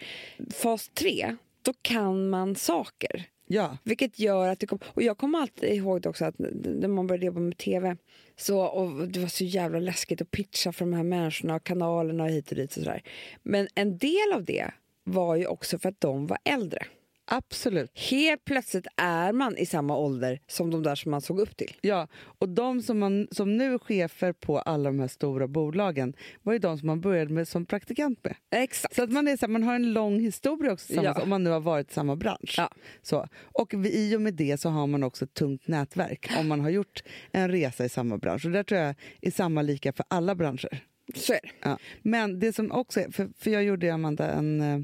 [0.54, 3.24] Fas tre, då kan man saker.
[3.48, 3.78] Ja.
[3.84, 7.08] Vilket gör att det kom, och jag kommer alltid ihåg det också att när man
[7.08, 7.98] började jobba med tv
[8.38, 12.24] så, och det var så jävla läskigt att pitcha för de här människorna och kanalerna
[12.24, 13.04] och hit och dit och sådär.
[13.44, 14.72] Men en del av det
[15.04, 16.86] var ju också för att de var äldre.
[17.26, 18.00] Absolut.
[18.00, 21.76] Helt plötsligt är man i samma ålder som de där som man såg upp till.
[21.82, 26.14] Ja, och de som, man, som nu är chefer på alla de här stora bolagen
[26.42, 28.36] var ju de som man började med som praktikant med.
[28.52, 28.96] Exakt.
[28.96, 31.24] Så att man, är så här, man har en lång historia också tillsammans Ja.
[31.24, 32.56] om man nu har varit i samma bransch.
[32.58, 32.70] Ja.
[33.02, 33.28] Så.
[33.42, 36.70] Och i och med det så har man också ett tungt nätverk om man har
[36.70, 38.46] gjort en resa i samma bransch.
[38.46, 40.84] Och där tror jag är samma lika för alla branscher.
[41.16, 41.50] Så är det.
[41.62, 41.78] Ja.
[42.02, 44.62] Men det som också är, för, för jag gjorde ju, Amanda en...
[44.62, 44.80] äh.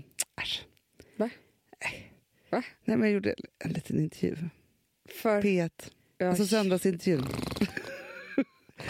[1.17, 1.29] Va?
[2.49, 2.63] Va?
[2.85, 4.49] Nej, men jag gjorde en liten intervju.
[5.21, 5.69] För, P1.
[6.17, 7.25] Ja, Alltså söndagsintervjun.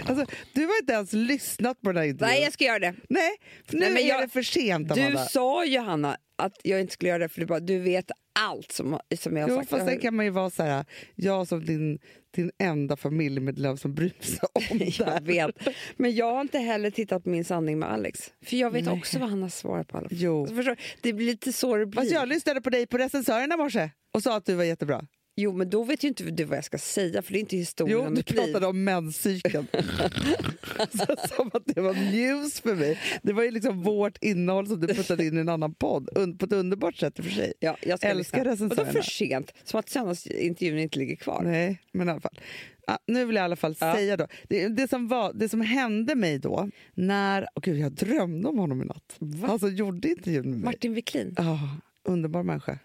[0.06, 2.34] Alltså, du har inte ens lyssnat på den här intervjun.
[2.36, 2.96] nej, jag ska göra det.
[3.10, 3.32] Nej,
[3.66, 5.26] för nu Nej, men är jag- det för sent, Du Amanda.
[5.26, 8.72] sa ju, Hanna, att jag inte skulle göra det för du, bara, du vet allt
[8.72, 9.70] som, som jag har Jo, sagt.
[9.70, 12.00] fast sen kan man ju vara så här, jag som din,
[12.36, 15.52] din enda familjemedlem som bryr sig om det Jag vet.
[15.98, 18.20] Men jag har inte heller tittat på min sanning med Alex.
[18.46, 20.08] För jag vet också vad han har svarat på alla.
[20.12, 20.48] Jo.
[20.48, 20.82] Så förstår, du?
[21.02, 22.02] det blir lite så det blir.
[22.02, 25.02] Fast jag lyssnade på dig på recensörerna i morse och sa att du var jättebra.
[25.42, 27.58] Jo, men då vet ju inte du vad jag ska säga för det är inte
[27.58, 28.38] historien Jo, om du mitt liv.
[28.38, 29.68] pratade om menscykeln.
[30.78, 33.00] alltså, som att det var news för mig.
[33.22, 36.10] Det var ju liksom vårt innehåll som du puttade in i en annan podd.
[36.16, 37.54] Un- på ett underbart sätt i och för sig.
[37.60, 38.92] Ja, jag ska Älskar recensörerna.
[38.92, 41.42] för sent, som att söndagsintervjun inte ligger kvar.
[41.44, 42.40] Nej, men i alla fall.
[42.88, 43.96] Ja, nu vill jag i alla fall Ja.
[43.96, 44.28] säga då.
[44.48, 47.48] Det, det, som var, det som hände mig då, när...
[47.56, 49.16] Åh gud, jag drömde om honom i natt.
[49.20, 49.48] Va?
[49.48, 50.66] Alltså gjorde intervjun med mig.
[50.66, 51.36] Martin Wiklin.
[51.38, 51.60] Ja,
[52.04, 52.80] underbar människa.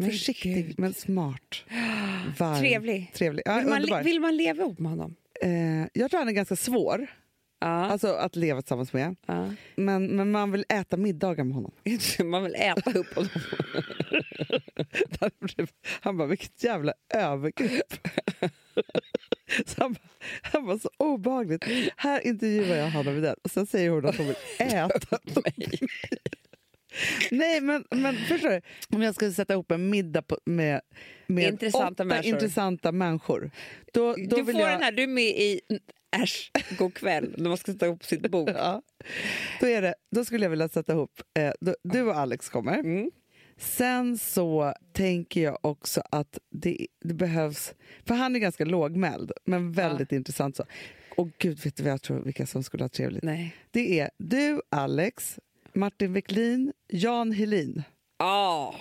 [0.00, 0.78] Men Försiktig gud.
[0.78, 1.64] men smart.
[2.38, 2.58] Varm.
[2.60, 3.10] Trevlig.
[3.14, 3.42] Trevlig.
[3.46, 5.14] Ja, Vill, man, vill man leva ihop med honom?
[5.42, 5.50] Eh,
[5.92, 7.06] jag tror han är ganska svår
[7.60, 7.66] Ja.
[7.66, 9.16] alltså, att leva tillsammans med.
[9.26, 9.54] ja.
[9.76, 11.72] Men, men man vill äta middagar med honom.
[12.24, 13.30] Man vill äta upp honom.
[16.00, 17.92] han bara, vilket jävla övergrepp.
[19.66, 20.08] så han, bara-
[20.42, 21.64] han var så obehagligt.
[21.96, 25.78] Här intervjuar jag Hanna Widell och sen säger hon att hon vill äta mig.
[27.30, 28.60] Nej, men, men förstår du?
[28.96, 30.80] Om jag skulle sätta ihop en middag på, med,
[31.26, 32.34] med Intressanta åtta människor.
[32.34, 33.50] intressanta människor
[33.92, 34.70] då, då du får jag...
[34.70, 35.60] den här, du är med i
[36.10, 38.50] Äsch, god kväll, när man ska sätta ihop sitt bord.
[38.54, 38.82] Ja.
[39.60, 41.20] Då, är det, då skulle jag vilja sätta ihop...
[41.38, 42.78] Eh, då, du och Alex kommer.
[42.78, 43.10] Mm.
[43.56, 47.74] Sen så tänker jag också att det, det behövs...
[48.04, 50.56] För han är ganska lågmäld, men väldigt intressant.
[50.56, 50.64] så.
[51.16, 53.22] Och gud, vet du vad jag tror vilka som skulle ha trevligt?
[53.22, 53.56] Nej.
[53.70, 55.38] Det är du, Alex,
[55.78, 57.82] Martin Wiklin, Jan Helin.
[58.16, 58.74] Ah,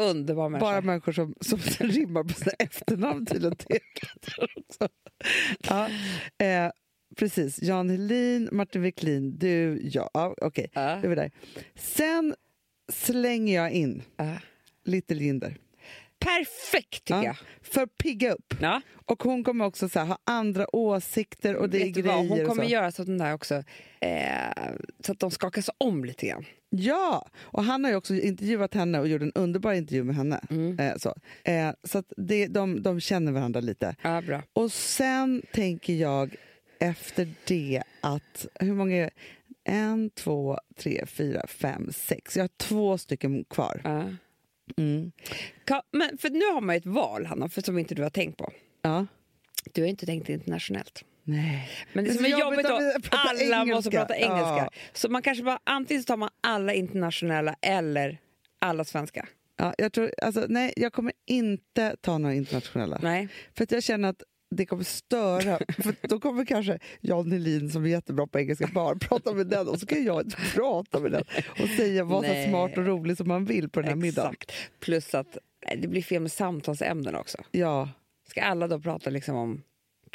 [0.00, 0.66] underbar människa.
[0.66, 3.56] Bara människor som, som rimmar på sina efternamn tydligen.
[5.68, 5.88] ja,
[6.46, 6.70] eh,
[7.16, 10.10] precis, Jan Helin, Martin Wiklin, du, jag.
[10.14, 10.80] Ja, Okej, Ja.
[10.96, 11.30] då är vi där.
[11.74, 12.34] Sen
[12.92, 14.36] slänger jag in Ja.
[14.84, 15.56] Little Jinder.
[16.20, 17.36] Perfekt tycker Ja, jag.
[17.62, 18.54] för att pigga upp.
[18.60, 18.80] Ja.
[19.06, 22.28] Och hon kommer också så här, ha andra åsikter och det är Vet vad, grejer
[22.28, 22.70] hon och kommer så.
[22.70, 23.54] göra så att, den där också,
[24.00, 24.72] eh,
[25.04, 26.44] så att de skakas om lite grann.
[26.70, 30.40] Ja, och han har ju också intervjuat henne och gjort en underbar intervju med henne.
[30.50, 30.78] Mm.
[30.78, 33.96] Eh, så eh, så att det, de, de känner varandra lite.
[34.02, 34.42] Ja, bra.
[34.52, 36.36] Och sen tänker jag
[36.80, 39.10] efter det att, hur många är det?
[39.64, 42.36] En, två, tre, fyra, fem, sex.
[42.36, 43.80] Jag har två stycken kvar.
[43.84, 44.04] Ja.
[44.76, 45.12] Mm.
[45.66, 48.10] Ka- Men, för nu har man ju ett val, Hanna, för som inte du har
[48.10, 48.52] tänkt på.
[48.82, 49.06] Ja.
[49.72, 51.04] Du har inte tänkt internationellt.
[51.24, 51.68] Nej.
[51.92, 52.72] Men det, Det är som är jobbigt att
[53.10, 53.90] alla måste engelska.
[53.90, 54.56] prata engelska.
[54.56, 54.70] Ja.
[54.92, 58.18] Så man kanske bara, antingen tar man alla internationella eller
[58.58, 59.28] alla svenska.
[59.56, 62.98] Ja, jag, tror, alltså, nej, jag kommer inte ta några internationella.
[63.02, 63.28] Nej.
[63.56, 65.58] För jag känner att det kommer störa.
[65.82, 69.68] för då kommer kanske Jan Helin som är jättebra på engelska bara prata med den
[69.68, 71.24] och så kan jag inte prata med den
[71.62, 74.32] och säga vad så smart och rolig som man vill på den här middagen.
[74.32, 74.52] Exakt.
[74.80, 77.38] Plus att nej, det blir fel med samtalsämnen också.
[77.50, 77.88] Ja,
[78.28, 79.62] Ska alla då prata liksom om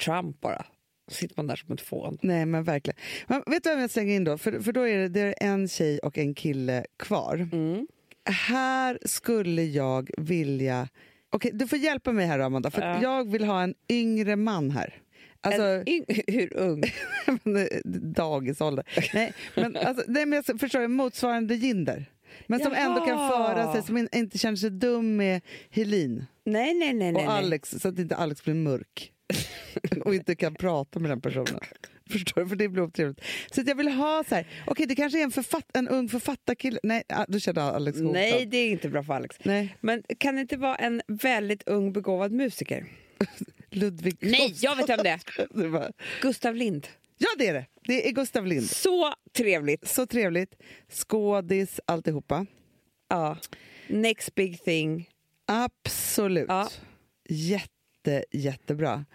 [0.05, 0.65] Trump bara?
[1.11, 2.17] sitter man där som ett fån.
[2.21, 2.99] Nej, men verkligen.
[3.27, 4.37] Men vet du vem jag slänger in då?
[4.37, 7.49] För, för då är det, det är en tjej och en kille kvar.
[7.51, 7.87] Mm.
[8.29, 10.89] Här skulle jag vilja...
[11.29, 12.71] Okej, du får hjälpa mig här, Amanda.
[12.71, 13.01] För Ja.
[13.01, 14.93] Jag vill ha en yngre man här.
[15.41, 15.83] Alltså,
[16.27, 16.83] hur ung?
[18.13, 18.85] dagisålder.
[19.13, 22.05] Nej, men, alltså, nej, men jag förstår, motsvarande Jinder.
[22.47, 23.29] Men som ändå kan Jaha.
[23.53, 27.11] föra sig, som in- inte känner sig dum med Helin Nej, nej, nej.
[27.11, 27.37] nej, och nej.
[27.37, 29.11] Alex, så att inte Alex blir mörk
[30.05, 31.59] och inte kan prata med den personen.
[32.09, 32.47] Förstår du?
[32.49, 33.21] För det blir otrevligt.
[33.51, 36.79] Så jag vill ha så här, okej det kanske är en, författ, en ung författarkille.
[36.83, 38.13] Nej, ah, då kände Alex hotad.
[38.13, 39.35] Nej, det är inte bra för Alex.
[39.43, 42.85] Nej, Men kan det inte vara en väldigt ung begåvad musiker?
[43.69, 45.67] Ludvig Nej, jag vet vem det är.
[45.67, 45.91] Var-
[46.21, 46.87] Gustav Lind.
[47.17, 47.65] Ja, det är det.
[47.87, 48.69] Det är Gustav Lind.
[48.69, 49.87] Så trevligt.
[49.87, 50.55] Så trevligt.
[50.89, 52.45] Skådis, alltihopa.
[53.09, 53.37] Ja.
[53.87, 55.09] Next big thing.
[55.45, 56.45] Absolut.
[56.47, 56.69] Ja.
[57.29, 59.05] Jätte, jättebra.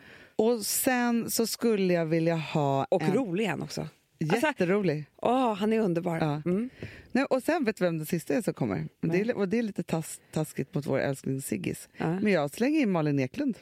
[0.41, 3.89] Och sen så skulle jag vilja ha Och en rolig är han också.
[4.31, 5.05] Alltså, jätterolig.
[5.17, 6.17] åh, han är underbar.
[6.17, 6.43] Ja.
[6.51, 6.71] Mm.
[7.13, 8.89] Nej, och sen vet du vem den sista är som kommer?
[9.01, 11.89] Det är, och det är lite tas, taskigt mot vår älskling Siggis.
[11.97, 12.21] Ja.
[12.21, 13.59] Men jag slänger in Malin Eklund.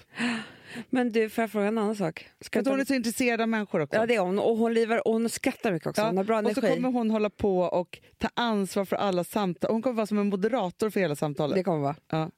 [0.91, 2.29] Men du, får jag fråga en annan sak?
[2.41, 3.97] Ska hon inte- är så intresserad av människor också.
[3.99, 4.39] Ja, det är hon.
[4.39, 6.03] Och hon, livar, och hon skrattar mycket också.
[6.03, 6.75] Ja, Hon har bra och så energi.
[6.77, 9.71] kommer hon hålla på och ta ansvar för alla samtal.
[9.73, 11.57] Hon kommer vara som en moderator för hela samtalet.
[11.57, 11.97] Det kommer vara.
[12.11, 12.31] Ja.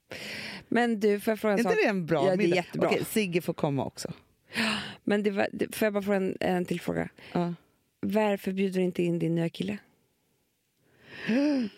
[0.69, 1.79] Men du, får jag fråga Är en inte sak?
[1.83, 2.57] det en bra Ja, det är middag?
[2.57, 2.89] jättebra.
[2.89, 4.13] Okej, Sigge får komma också.
[5.05, 7.09] Men det var, det, får jag bara fråga en, en till fråga?
[7.33, 7.55] Ja.
[8.01, 9.79] Varför bjuder du inte in din nya kille?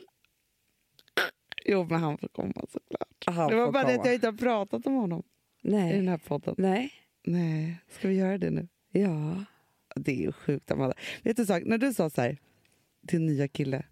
[1.65, 3.25] Jo, men han får komma såklart.
[3.27, 5.23] Han det var bara det att jag inte har pratat om honom
[5.63, 6.07] i den Nej.
[6.07, 6.55] här podden.
[6.59, 6.93] Nej.
[7.25, 8.69] Nej, ska vi göra det nu?
[8.91, 9.45] Ja.
[9.97, 10.95] Det är ju sjukt, Amanda.
[11.23, 11.63] Vet du sak?
[11.67, 12.39] När du sa så här,
[13.01, 13.83] din nya kille,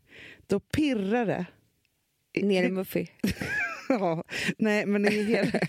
[0.47, 1.47] då pirrar det.
[2.43, 3.07] Ner i Muffy.
[3.88, 4.25] Ja,
[4.59, 5.61] nej, men det är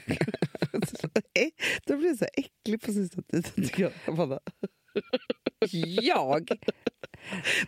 [1.85, 3.91] då blir jag så äcklig på sista tiden, tycker jag.
[4.05, 4.39] Amanda.
[6.01, 6.49] Jag?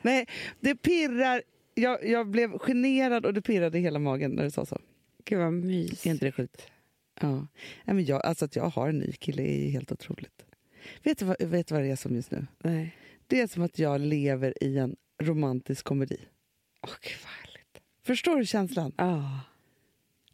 [0.01, 0.27] Nej,
[0.59, 1.41] det pirrar.
[1.75, 4.79] Jag, jag blev generad och det pirrade i hela magen när du sa så.
[5.25, 6.05] Gud vad mys.
[6.05, 6.71] Är inte det sjukt?
[7.21, 7.47] Ja.
[7.83, 10.45] Nej, men jag, alltså att jag har en ny kille är ju helt otroligt.
[11.03, 12.47] Vet du, vad, vet du vad det är som just nu?
[12.63, 12.97] Nej.
[13.27, 16.19] Det är som att jag lever i en romantisk komedi.
[16.81, 16.89] Åh,
[17.23, 17.81] härligt.
[18.03, 18.93] Förstår du känslan?
[18.97, 19.39] Ja.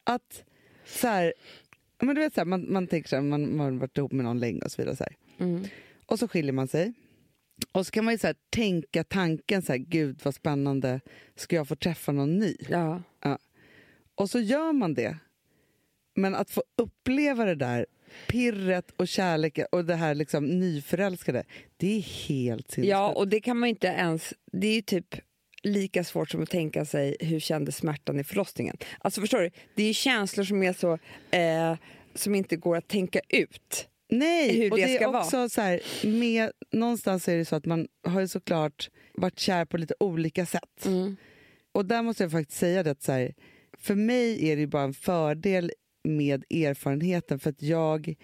[0.04, 0.44] Att
[0.86, 1.34] så här,
[2.06, 4.12] men du vet så här, man, man tänker så här, man, man har varit ihop
[4.12, 4.96] med någon länge och så vidare.
[4.96, 5.16] Så här.
[5.38, 5.64] Mm.
[6.06, 6.94] Och så skiljer man sig.
[7.72, 11.00] Och så kan man ju så här, tänka tanken så här, gud vad spännande,
[11.36, 12.56] ska jag få träffa någon ny?
[12.70, 13.04] Ja.
[14.16, 15.18] Och så gör man det.
[16.16, 17.86] Men att få uppleva det där
[18.28, 21.44] pirret och kärleken och det här liksom nyförälskade,
[21.78, 22.92] det är helt sinnessjukt.
[22.92, 24.34] ja, och det kan man inte ens...
[24.52, 25.16] Det är ju typ
[25.64, 28.78] lika svårt som att tänka sig hur kändes smärtan i förlossningen.
[29.00, 29.52] Alltså förstår du?
[29.76, 30.94] Det är känslor som är så...
[31.38, 31.76] Eh,
[32.16, 33.88] som inte går att tänka ut.
[34.10, 37.66] Nej, hur och det det är också så här, med, någonstans är det så att
[37.66, 40.86] man har ju såklart varit kär på lite olika sätt.
[41.72, 43.34] Och där måste jag faktiskt säga det att så här,
[43.78, 45.72] för mig är det bara en fördel
[46.04, 48.16] med erfarenheten för att jag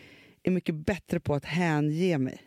[0.44, 2.42] är mycket bättre på att hänge mig.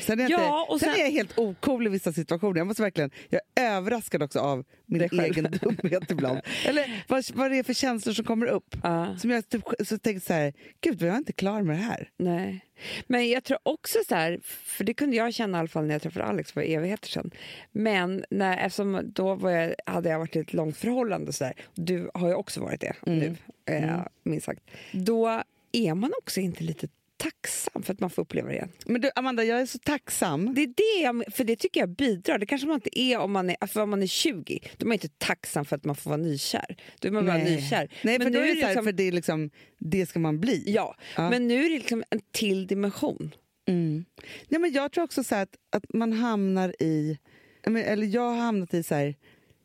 [0.00, 0.92] Sen är, jag Ja, inte, sen...
[0.94, 2.58] sen- är jag helt ocool i vissa situationer.
[2.58, 6.40] Jag, måste verkligen, jag är överraskad också av min egen dumhet ibland.
[6.66, 8.76] Eller vad, vad det är för känslor som kommer upp.
[8.82, 9.16] Ja.
[9.18, 12.08] Som jag typ, så tänker så här, gud jag är inte klar med det här.
[12.16, 12.64] Nej.
[13.06, 15.94] Men jag tror också så här, för det kunde jag känna i alla fall när
[15.94, 17.30] jag träffade Alex för evigheter sedan.
[17.72, 21.52] Men när, eftersom då var jag, hade jag varit i ett långt förhållande så där,
[21.74, 24.60] du har ju också varit det nu, eh, minst sagt.
[24.92, 26.88] Då är man också inte lite
[27.20, 28.68] tacksam för att man får uppleva det igen.
[28.86, 30.54] Men du Amanda, jag är så tacksam.
[30.54, 32.38] Det är det jag, för det tycker jag bidrar.
[32.38, 34.60] Det kanske man inte är om man är, för om man är 20.
[34.76, 36.76] Då är man inte tacksam för att man får vara nykär.
[37.00, 37.92] Då är man bara nykär.
[38.04, 40.18] Nej, Men för, nu är det så här, liksom- för det, är liksom, det ska
[40.18, 40.62] man bli.
[40.66, 41.30] Ja, Ja.
[41.30, 43.34] men nu är det liksom en till dimension.
[43.68, 44.04] Mm.
[44.48, 47.18] Nej, men jag tror också så att, att man hamnar i,
[47.66, 49.14] eller jag har hamnat i så här,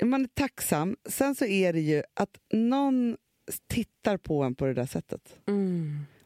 [0.04, 3.18] man är tacksam, sen så är det ju att någon
[3.70, 5.22] tittar på en på det där sättet.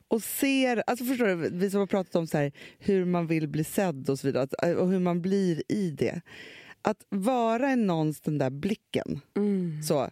[0.10, 3.48] Och ser, alltså förstår du, vi som har pratat om så här, hur man vill
[3.48, 6.22] bli sedd och så vidare, att, och hur man blir i det.
[6.82, 9.20] Att vara i någons den där blicken.
[9.88, 10.10] Så.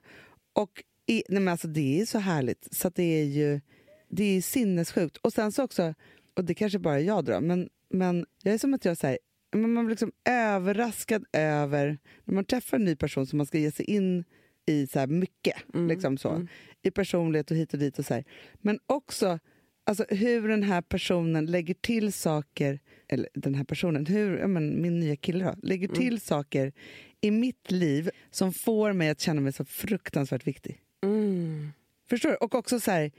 [0.53, 3.61] Och i, nej men alltså det är så härligt, så det är ju
[4.09, 5.17] det är sinnessjukt.
[5.17, 5.93] Och sen så också,
[6.33, 9.17] och det kanske bara jag då, men, men jag är som att jag säger
[9.51, 13.57] men man blir liksom överraskad över när man träffar en ny person som man ska
[13.57, 14.23] ge sig in
[14.65, 15.55] i så mycket.
[15.73, 16.47] liksom så,
[16.81, 17.99] I personlighet och hit och dit.
[17.99, 18.23] och så här.
[18.61, 19.39] Men också
[19.87, 24.81] alltså, hur den här personen lägger till saker, eller den här personen, hur, ja, men,
[24.81, 26.73] min nya kille då, lägger till saker
[27.21, 30.81] i mitt liv som får mig att känna mig så fruktansvärt viktig.
[32.09, 32.35] Förstår du?
[32.35, 33.11] Och också så här,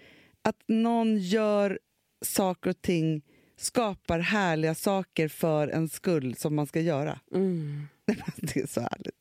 [0.43, 1.79] att någon gör
[2.25, 3.23] saker och ting
[3.57, 7.21] skapar härliga saker för en skull som man ska göra.
[7.35, 7.89] Mm.
[8.37, 9.15] Det är så härligt.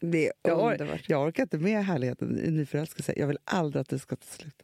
[0.00, 3.14] Det är Jag, or jag orkar inte med härligheten i nyförälskelse.
[3.16, 4.62] Jag vill aldrig att det ska ta slut.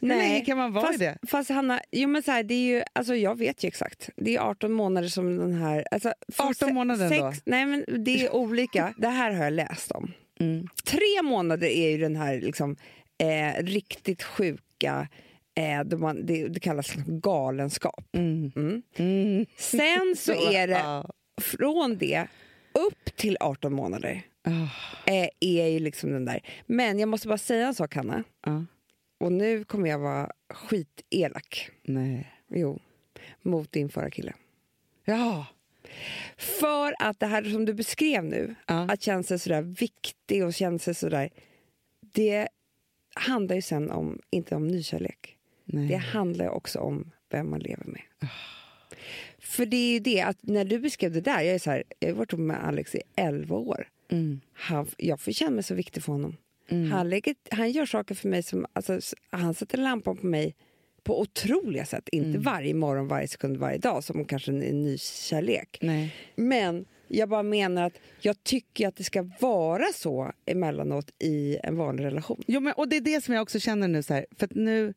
[0.00, 1.18] Hur Nej, länge kan man vara fast, i det?
[1.28, 4.10] Fast Hanna, jo men så här, det är ju, alltså jag vet ju exakt.
[4.16, 5.84] Det är 18 månader som den här...
[5.90, 7.32] Alltså, från 18 se- månader sex, då?
[7.44, 8.94] Nej men det är olika.
[8.98, 10.12] det här har jag läst om.
[10.40, 10.66] Mm.
[10.84, 12.76] Tre månader är ju den här liksom,
[13.18, 15.08] eh, riktigt sjuka,
[15.54, 18.04] eh, då man, det, det kallas galenskap.
[18.12, 18.52] Mm.
[18.56, 18.82] Mm.
[18.96, 19.46] Mm.
[19.56, 21.04] Sen så är det
[21.42, 22.26] från det
[22.74, 24.68] upp till 18 månader Ah,
[25.12, 26.40] eh, är ju liksom den där.
[26.66, 28.24] Men jag måste bara säga en sak Hanna.
[28.46, 28.60] ah.
[29.20, 31.70] Och nu kommer jag vara skitelak.
[31.82, 32.32] Nej.
[32.48, 32.78] Jo,
[33.42, 34.32] mot din förra kille.
[35.04, 35.46] Ja.
[36.36, 38.74] För att det här som du beskrev nu, Ja.
[38.90, 41.30] att känna sig sådär viktig och känna sig sådär,
[42.00, 42.48] det
[43.14, 45.36] handlar ju sen om, inte om nykärlek.
[45.64, 45.88] Nej.
[45.88, 48.02] Det handlar också om vem man lever med.
[48.18, 48.26] Ah.
[49.38, 51.82] För det är ju det att när du beskrev det där, jag är så här,
[51.98, 53.88] jag har varit med Alex i 11 år.
[54.08, 54.40] Mm.
[54.52, 56.36] Han, jag får känna mig så viktig för honom.
[56.70, 56.92] Mm.
[56.92, 60.54] Han, lägger, han gör saker för mig som, alltså, han sätter lampan på mig
[61.02, 62.08] på otroliga sätt.
[62.12, 62.42] Inte Mm.
[62.42, 65.78] varje morgon, varje sekund, varje dag som kanske en, en ny kärlek.
[65.82, 66.14] Nej.
[66.36, 71.76] Men jag bara menar att jag tycker att det ska vara så emellanåt i en
[71.76, 72.42] vanlig relation.
[72.46, 74.02] Jo, men, och det är det som jag också känner nu.
[74.02, 74.94] Så här, för nu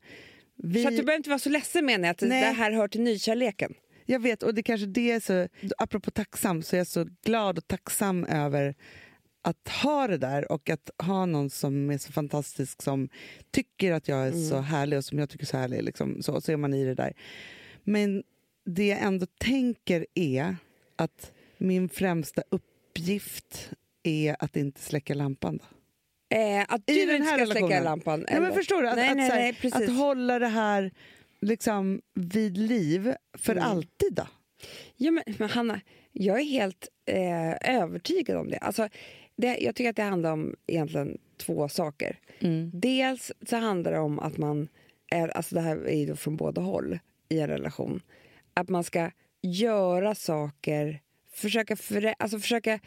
[0.56, 2.40] vi, Så att du behöver inte vara så ledsen menar jag, att Nej.
[2.40, 3.74] det här hör till nykärleken.
[4.06, 5.48] Jag vet, och det kanske det är så...
[5.78, 8.74] Apropå tacksam, så är jag så glad och tacksam över
[9.44, 13.08] att ha det där och att ha någon som är så fantastisk som
[13.50, 15.82] tycker att jag är så härlig och som jag tycker är så härlig.
[15.82, 17.12] Liksom, så, så är man i det där.
[17.84, 18.22] Men
[18.64, 20.56] det jag ändå tänker är
[20.96, 23.70] att min främsta uppgift
[24.02, 25.56] är att inte släcka lampan.
[25.56, 25.64] Då.
[26.36, 28.26] Eh, att du inte här ska släcka lampan.
[28.30, 28.88] Nej, men förstår du?
[28.88, 29.88] Att, nej, att, nej, här, nej, precis.
[29.88, 30.90] att hålla det här
[31.40, 33.64] liksom, vid liv för Mm.
[33.64, 34.14] alltid.
[34.14, 34.26] Då.
[34.96, 35.80] Ja, men, men Hanna,
[36.12, 38.58] jag är helt eh, övertygad om det.
[38.58, 38.88] Alltså,
[39.36, 39.58] det.
[39.58, 42.18] Jag tycker att det handlar om egentligen två saker.
[42.40, 42.70] Mm.
[42.74, 44.68] Dels så handlar det om att man,
[45.10, 48.02] är, alltså det här är ju från båda håll i en relation,
[48.54, 49.10] att man ska
[49.42, 51.00] göra saker,
[51.32, 52.80] försöka, förä, alltså försöka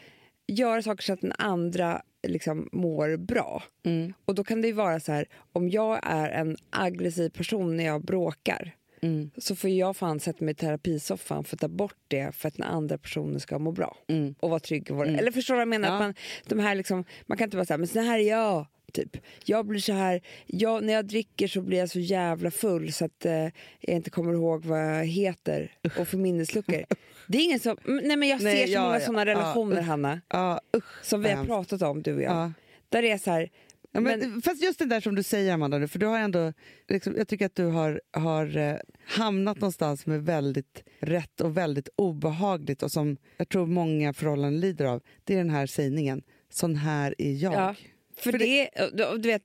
[0.46, 3.62] göra saker så att den andra liksom mår bra.
[3.84, 4.12] Mm.
[4.24, 8.04] Och då kan det vara så här, om jag är en aggressiv person när jag
[8.04, 9.30] bråkar Mm.
[9.38, 12.54] så får jag fan sätta mig i terapisoffan för att ta bort det för att
[12.54, 14.34] den andra personen ska må bra Mm.
[14.40, 14.90] och vara trygg.
[14.90, 15.88] i vår- Eller förstår du vad jag menar?
[15.88, 15.94] Ja.
[15.94, 16.14] Att man,
[16.46, 18.66] de här liksom, man kan inte så här, men så här är jag.
[18.92, 19.16] Typ.
[19.44, 23.04] Jag blir så här, jag, när jag dricker så blir jag så jävla full så
[23.04, 23.32] att eh,
[23.80, 26.84] jag inte kommer ihåg vad jag heter och får minnesluckor.
[27.26, 29.18] Det är ingen som, mm, nej men jag Nej, ser så ja, många ja, såna
[29.20, 29.86] ja, relationer usch.
[29.86, 32.32] Hanna, Ja, usch, som vi har pratat om du och jag.
[32.32, 32.52] Ja.
[32.88, 33.50] Där är så här,
[33.98, 36.18] Ja, men, men- fast just det där som du säger, Amanda, nu, för du har
[36.18, 36.52] ändå,
[36.88, 41.56] liksom, jag tycker att du har, har eh, hamnat någonstans som är väldigt rätt och
[41.56, 45.02] väldigt obehagligt och som jag tror många förhållanden lider av.
[45.24, 47.54] Det är den här sägningen, sån här är jag.
[47.54, 47.74] Ja,
[48.16, 49.42] för, För det, du, du vet,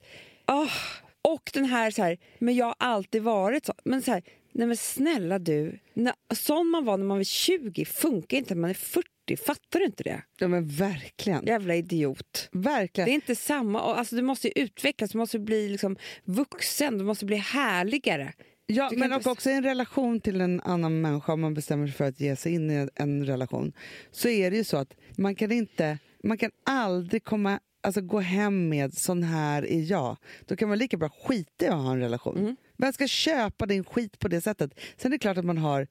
[0.48, 0.72] åh,
[1.22, 3.74] och den här så här, men jag har alltid varit så.
[3.84, 7.86] Men så här, nej men snälla du, när, sån man var när man var 20
[7.86, 9.08] funkar inte när man är 40,
[9.38, 10.22] fattar du inte det?
[10.40, 11.46] Ja, men verkligen.
[11.46, 12.50] Jävla idiot.
[12.52, 13.06] verkligen.
[13.06, 17.04] Det är inte samma, alltså, du måste ju utvecklas, du måste bli liksom vuxen, du
[17.04, 18.34] måste bli härligare.
[18.66, 21.88] Ja, Du men inte- också i en relation till en annan människa, om man bestämmer
[21.88, 23.74] sig för att ge sig in i en relation,
[24.12, 28.20] så är det ju så att man kan inte, man kan aldrig komma, alltså gå
[28.20, 30.18] hem med sån här är jag.
[30.46, 32.38] Då kan man lika bra skita i att ha en relation.
[32.38, 32.56] Mm.
[32.78, 34.80] Vem ska köpa din skit på det sättet?
[34.98, 35.88] Sen är det klart att man har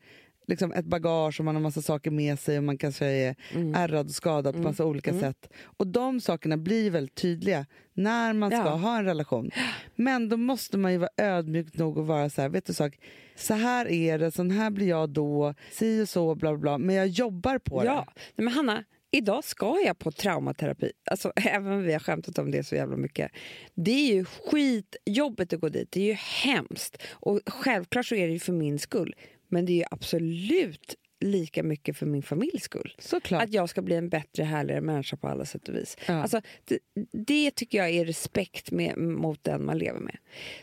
[0.52, 3.74] liksom ett bagage och man har massa saker med sig och man kanske är Mm.
[3.74, 5.48] ärrad och skadad på massa olika sätt.
[5.62, 8.68] Och de sakerna blir väldigt tydliga när man ska Ja.
[8.74, 9.50] ha en relation.
[9.94, 12.98] Men då måste man ju vara ödmjuk nog och vara så här, vet du sak,
[13.36, 16.78] så här är det, sån här blir jag då, si och så, bla bla bla.
[16.78, 20.92] Men jag jobbar på Ja, nej, men Hanna, idag ska jag på traumaterapi.
[21.10, 23.30] Alltså, även om vi har skämtat om det så jävla mycket.
[23.74, 25.88] Det är ju skitjobbigt att gå dit.
[25.92, 26.12] Det är ju
[26.52, 27.02] hemskt.
[27.10, 29.14] Och självklart så är det ju för min skull.
[29.52, 32.94] Men det är ju absolut lika mycket för min familjs skull.
[32.98, 33.42] Såklart.
[33.42, 35.96] Att jag ska bli en bättre, härligare människa på alla sätt och vis.
[36.06, 36.14] Ja.
[36.14, 36.78] Alltså, det,
[37.12, 40.16] det tycker jag är respekt med, mot den man lever med.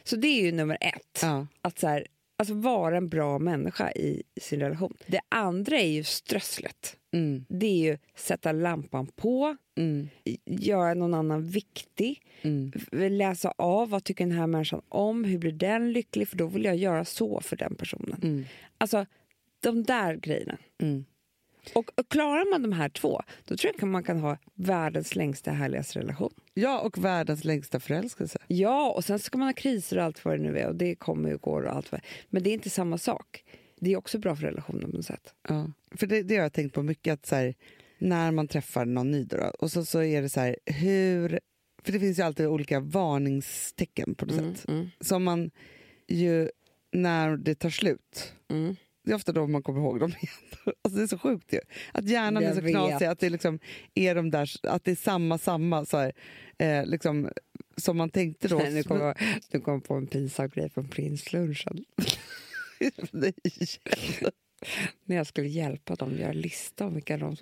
[0.04, 1.20] Så det är ju nummer ett.
[1.22, 1.48] Ja.
[1.62, 2.08] Att så här,
[2.40, 4.94] alltså vara en bra människa i sin relation.
[5.08, 6.98] Det andra är ju strösslet.
[7.12, 10.10] Mm, Det är ju sätta lampan på, mm,
[10.46, 12.72] göra någon annan viktig, mm.
[12.92, 16.66] läsa av vad tycker den här människan om, hur blir den lycklig, för då vill
[16.66, 18.20] jag göra så för den personen.
[18.24, 18.46] Mm.
[18.78, 19.06] Alltså,
[19.60, 20.58] de där grejerna.
[21.74, 25.16] Och, och klarar man de här två, då tror jag att man kan ha världens
[25.16, 26.34] längsta, härligaste relation.
[26.54, 28.40] Ja, och världens längsta förälskelse.
[28.48, 30.96] Ja, och sen ska man ha kriser och allt vad det nu är, och det
[30.96, 33.44] kommer och går och allt vad Men det är inte samma sak.
[33.80, 35.34] Det är också bra för relationen på något sätt.
[35.48, 35.72] Ja.
[35.96, 37.56] För det, det har jag tänkt på mycket, att så här,
[37.98, 41.40] när man träffar någon ny då, och så, så är det så här, hur...
[41.84, 44.68] För det finns ju alltid olika varningstecken på något Mm, sätt.
[44.70, 45.52] mm, Som man
[46.08, 46.50] ju,
[46.92, 48.76] när det tar slut, mm.
[49.10, 50.74] Det är ofta då man kommer ihåg dem igen.
[50.82, 51.60] Alltså det är så sjukt ju.
[51.92, 52.72] Att hjärnan Jag är så vet.
[52.72, 53.60] knasig, att det liksom
[53.96, 56.14] är de där, att det är samma, samma så här,
[56.58, 57.30] eh, liksom,
[57.78, 58.60] som man tänkte då.
[58.70, 59.16] Nu kommer jag,
[59.52, 61.86] nu kom på en pinsam grej från Prinslunchen.
[63.12, 63.34] Nej.
[65.06, 67.36] När jag skulle hjälpa dem att göra lista om vilka de,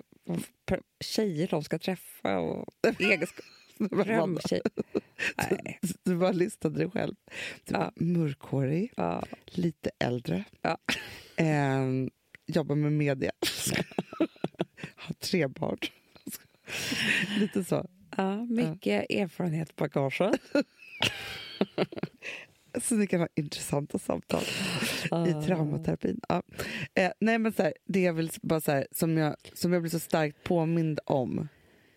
[1.00, 2.66] tjejer de ska träffa och
[2.98, 4.04] egenskaper.
[4.04, 4.60] Drömtjej.
[5.50, 5.78] Nej.
[6.02, 7.14] Du bara listade dig själv.
[7.64, 7.92] Du Ja.
[7.96, 9.24] mörkhårig, Ja.
[9.46, 10.78] lite äldre, Ja.
[11.38, 11.84] Eh,
[12.46, 13.30] jobbar med media,
[14.96, 15.78] har tre barn.
[17.38, 17.88] lite så.
[18.16, 20.40] Ja, mycket erfarenhet på bagaget.
[22.82, 24.42] Så ni kan ha intressanta samtal
[25.10, 25.26] Ah.
[25.28, 26.20] i traumaterapin.
[26.28, 26.42] Ja.
[26.94, 29.82] Eh, nej, men så här, det jag vill bara så här, som, jag, som jag
[29.82, 31.48] blir så starkt påmind om,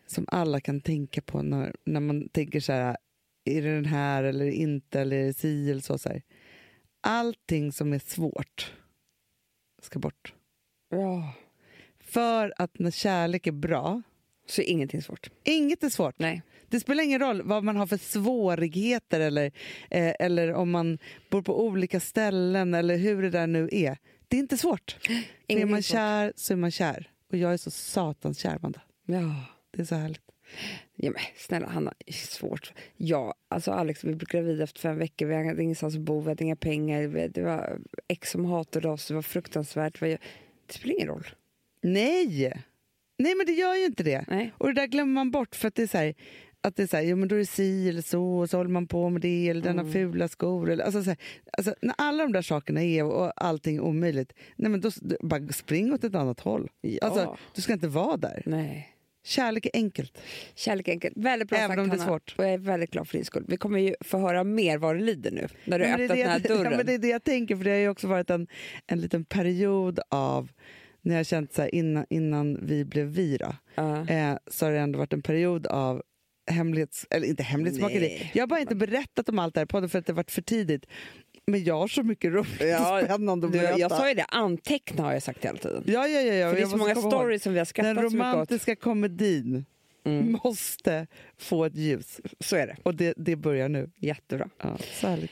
[0.07, 2.97] som alla kan tänka på när, när man tänker så här,
[3.45, 5.97] är det den här eller inte, eller är det si eller så.
[5.97, 6.21] så här.
[7.01, 8.73] Allting som är svårt
[9.83, 10.33] ska bort.
[10.89, 11.33] Ja.
[11.99, 14.01] För att när kärlek är bra,
[14.47, 15.29] Så ingenting svårt.
[15.43, 16.19] inget är svårt.
[16.19, 16.41] Nej.
[16.67, 19.45] Det spelar ingen roll vad man har för svårigheter eller,
[19.89, 20.97] eh, eller om man
[21.29, 23.97] bor på olika ställen eller hur det där nu är.
[24.27, 24.97] Det är inte svårt.
[25.01, 27.11] För är Ingenting man kär så är man kär.
[27.31, 28.81] Och jag är så satans kär, Amanda.
[29.05, 29.35] Ja.
[29.71, 30.30] Det är så härligt.
[30.95, 32.73] Ja, men, snälla Hanna, svårt.
[32.97, 35.25] Ja, alltså Alex, vi blev gravida efter fem veckor.
[35.25, 37.27] Vi hade ingenstans att bo, vi hade inga pengar.
[37.27, 39.99] Det var ex som hatade oss, det var fruktansvärt.
[39.99, 40.17] Det,
[40.69, 41.27] spelar ingen roll.
[41.81, 42.63] Nej!
[43.17, 44.25] Nej, men det gör ju inte det.
[44.27, 44.51] Nej.
[44.57, 46.13] Och det där glömmer man bort för att det är så här,
[46.61, 48.57] att det är så här, jo, men då är det si eller så, och så
[48.57, 49.91] håller man på med det, eller Mm.
[49.91, 50.69] fula skor.
[50.69, 51.17] Eller, alltså, så här,
[51.51, 54.91] alltså, när alla de där sakerna är och allting är omöjligt, nej, men då
[55.21, 56.69] bara spring åt ett annat håll.
[56.81, 56.99] Ja.
[57.01, 58.43] Alltså, du ska inte vara där.
[58.45, 58.90] Nej.
[59.23, 60.17] Kärlek är enkelt.
[60.55, 61.17] Kärlek är enkelt.
[61.17, 62.11] Väldigt bra Även sagt, om det är Hanna.
[62.11, 62.35] svårt.
[62.37, 63.45] Och jag är väldigt glad för din skull.
[63.47, 65.47] Vi kommer ju få höra mer vad det lider nu.
[65.65, 66.63] När du har det, öppnat är den här det, dörren.
[66.71, 68.47] ja, men det är det jag tänker, för det har ju också varit en,
[68.87, 70.49] en liten period av
[71.01, 74.07] när jag känt så här, innan, innan vi blev vi då, Ja.
[74.09, 76.01] eh, så har det ändå varit en period av
[76.51, 77.07] hemlighets...
[77.09, 78.31] Eller inte hemlighetsmakeri.
[78.33, 80.31] Jag har bara inte berättat om allt det här på podden för att det varit
[80.31, 80.85] för tidigt.
[81.47, 83.79] Men jag har så mycket roligt och spännande att berätta.
[83.79, 85.83] jag sa ju det, anteckna har jag sagt hela tiden.
[85.85, 86.49] ja, ja, ja, ja.
[86.49, 87.13] För det är så många komma ihåg.
[87.21, 88.13] stories som vi har Den skrattat så mycket åt.
[88.33, 89.65] romantiska komedin
[90.05, 90.39] Mm.
[90.43, 92.19] måste få ett ljus.
[92.39, 92.75] Så är det.
[92.83, 93.89] Och det, det börjar nu.
[93.97, 94.49] Jättebra.
[94.63, 95.31] Ja, så härligt.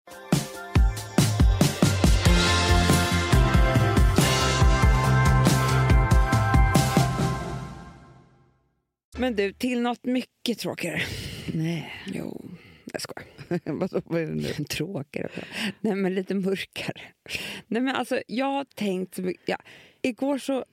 [9.21, 11.01] Men du, till något mycket tråkigare.
[11.53, 11.93] Nej.
[12.05, 12.49] Jo,
[12.85, 13.27] jag skojar.
[14.05, 14.65] Vad är det nu?
[14.69, 15.29] Tråkigare.
[15.81, 17.01] Nej, men lite mörkare.
[17.67, 19.19] Nej, men alltså, jag har tänkt.
[19.45, 19.57] Ja,
[20.01, 20.65] igår så...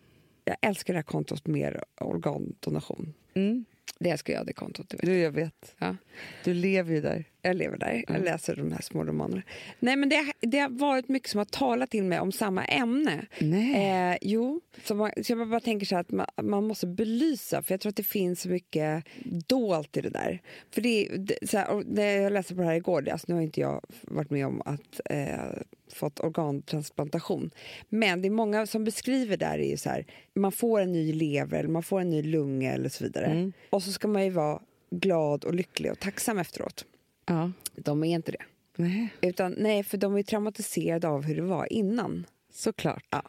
[0.45, 3.15] Jag älskar det här kontot mer organdonation.
[3.35, 3.65] Mm.
[3.99, 4.89] Det älskar jag, det kontot.
[4.89, 5.07] Du vet.
[5.07, 5.75] Du, jag vet.
[5.79, 5.97] Ja.
[6.45, 7.25] Du lever ju där.
[7.49, 8.05] Jag lever där.
[8.09, 9.43] Jag läser de här små romanerna.
[9.79, 13.27] Nej, men det, det har varit mycket som har talat till mig om samma ämne.
[13.39, 14.11] Nej.
[14.13, 17.73] Eh, jo, så, man, så jag bara tänker så att man, man måste belysa, för
[17.73, 19.05] jag tror att det finns så mycket
[19.47, 20.43] dolt i det där.
[20.71, 23.35] För det, det, så här, när jag läste på det här igår, det, alltså, nu
[23.35, 27.51] har inte jag varit med om att eh, fått organtransplantation,
[27.89, 31.13] men det är många som beskriver där är ju så här, man får en ny
[31.13, 33.27] lever, eller man får en ny lunga eller så vidare.
[33.27, 33.53] Mm.
[33.71, 36.85] Och så ska man ju vara glad och lycklig och tacksam efteråt.
[37.29, 37.53] Ja.
[37.77, 38.43] De är inte det.
[38.77, 42.27] Nej, Utan, nej, för de är traumatiserade av hur det var innan.
[42.53, 43.05] såklart.
[43.11, 43.23] Ja.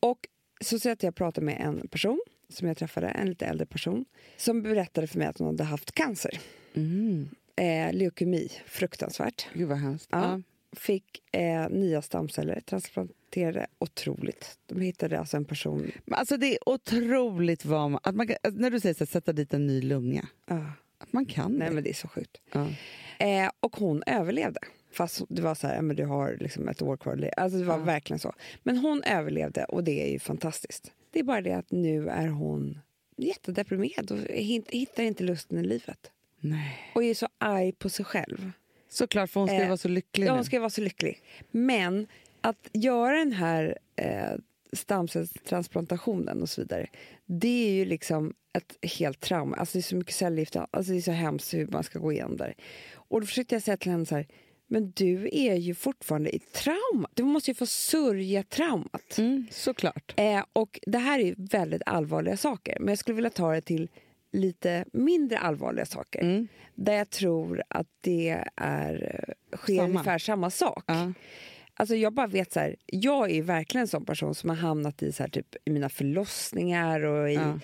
[0.00, 0.28] Och
[0.60, 3.66] så säger jag att jag pratade med en person som jag träffade, en lite äldre
[3.66, 4.04] person,
[4.36, 6.38] som berättade för mig att hon hade haft cancer.
[6.74, 7.28] Mm.
[7.56, 9.46] Eh, leukemi, fruktansvärt.
[9.54, 10.08] Gud vad hemskt.
[10.12, 10.40] Ja.
[10.72, 13.66] Fick eh, nya stamceller transplanterade.
[13.78, 14.58] Otroligt.
[14.66, 15.90] De hittade alltså en person...
[16.04, 19.06] Men alltså det är otroligt vad man, att man kan, när du säger så här,
[19.06, 20.60] sätta dit en ny lunga, Ah,
[20.98, 21.74] att man kan nej, det.
[21.74, 22.36] men det är så sjukt.
[23.18, 24.60] Eh, och hon överlevde.
[24.92, 27.30] Fast det var så här, men du har liksom ett år kvar.
[27.36, 27.84] Alltså det var Ja.
[27.84, 28.32] verkligen så.
[28.62, 30.92] Men hon överlevde och det är ju fantastiskt.
[31.10, 32.78] Det är bara det att nu är hon
[33.16, 36.10] jättedeprimerad och hit- hittar inte lusten i livet.
[36.40, 36.78] Nej.
[36.94, 38.50] Och är så arg på sig själv.
[38.88, 41.20] Såklart, för hon ska ju Eh, vara så lycklig Ja, hon ska vara så lycklig.
[41.50, 42.06] Men
[42.40, 44.32] att göra den här eh,
[44.72, 46.86] stamcellstransplantationen och så vidare,
[47.26, 49.56] det är ju liksom ett helt trauma.
[49.56, 52.12] Alltså det är så mycket cellgift, alltså det är så hemskt hur man ska gå
[52.12, 52.54] igenom där.
[53.14, 54.26] Och då försökte jag säga till henne så här,
[54.66, 57.08] men du är ju fortfarande i trauma.
[57.14, 59.18] Du måste ju få sörja traumat.
[59.18, 60.14] Mm, såklart.
[60.16, 63.88] Eh, och det här är väldigt allvarliga saker, men jag skulle vilja ta det till
[64.32, 66.20] lite mindre allvarliga saker.
[66.22, 66.48] Mm.
[66.74, 69.88] Där jag tror att det är, eh, sker Samma.
[69.88, 70.84] ungefär samma sak.
[70.86, 71.12] Ja.
[71.74, 75.02] Alltså jag bara vet så här, jag är verkligen en sån person som har hamnat
[75.02, 77.58] i, så här, typ, i mina förlossningar och i, Ja.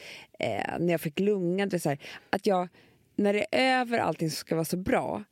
[0.46, 1.66] eh, när jag fick lunga.
[1.66, 1.98] det Så här,
[2.30, 2.68] att jag,
[3.16, 5.24] när det är över allting som ska vara så bra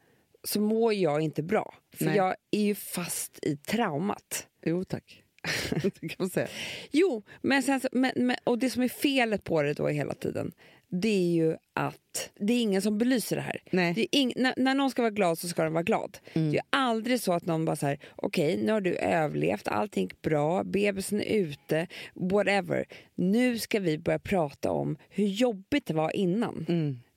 [0.49, 1.75] så mår jag inte bra.
[1.97, 2.17] För Nej.
[2.17, 4.47] jag är ju fast i traumat.
[4.65, 5.23] Jo, tack.
[6.01, 6.49] det kan man säga.
[6.91, 10.15] Jo, men sen, så- men, men, och det som är felet på det då hela
[10.15, 10.53] tiden
[10.91, 13.63] det är ju att det är ingen som belyser det här.
[13.71, 13.95] Nej.
[13.95, 16.19] Det ing, när, när någon ska vara glad så ska den vara glad.
[16.33, 16.53] Mm.
[16.53, 20.03] Det är aldrig så att någon bara så här, okej nu har du överlevt, allting
[20.03, 22.85] gick bra, bebisen är ute, whatever.
[23.15, 26.65] Nu ska vi börja prata om hur jobbigt det var innan.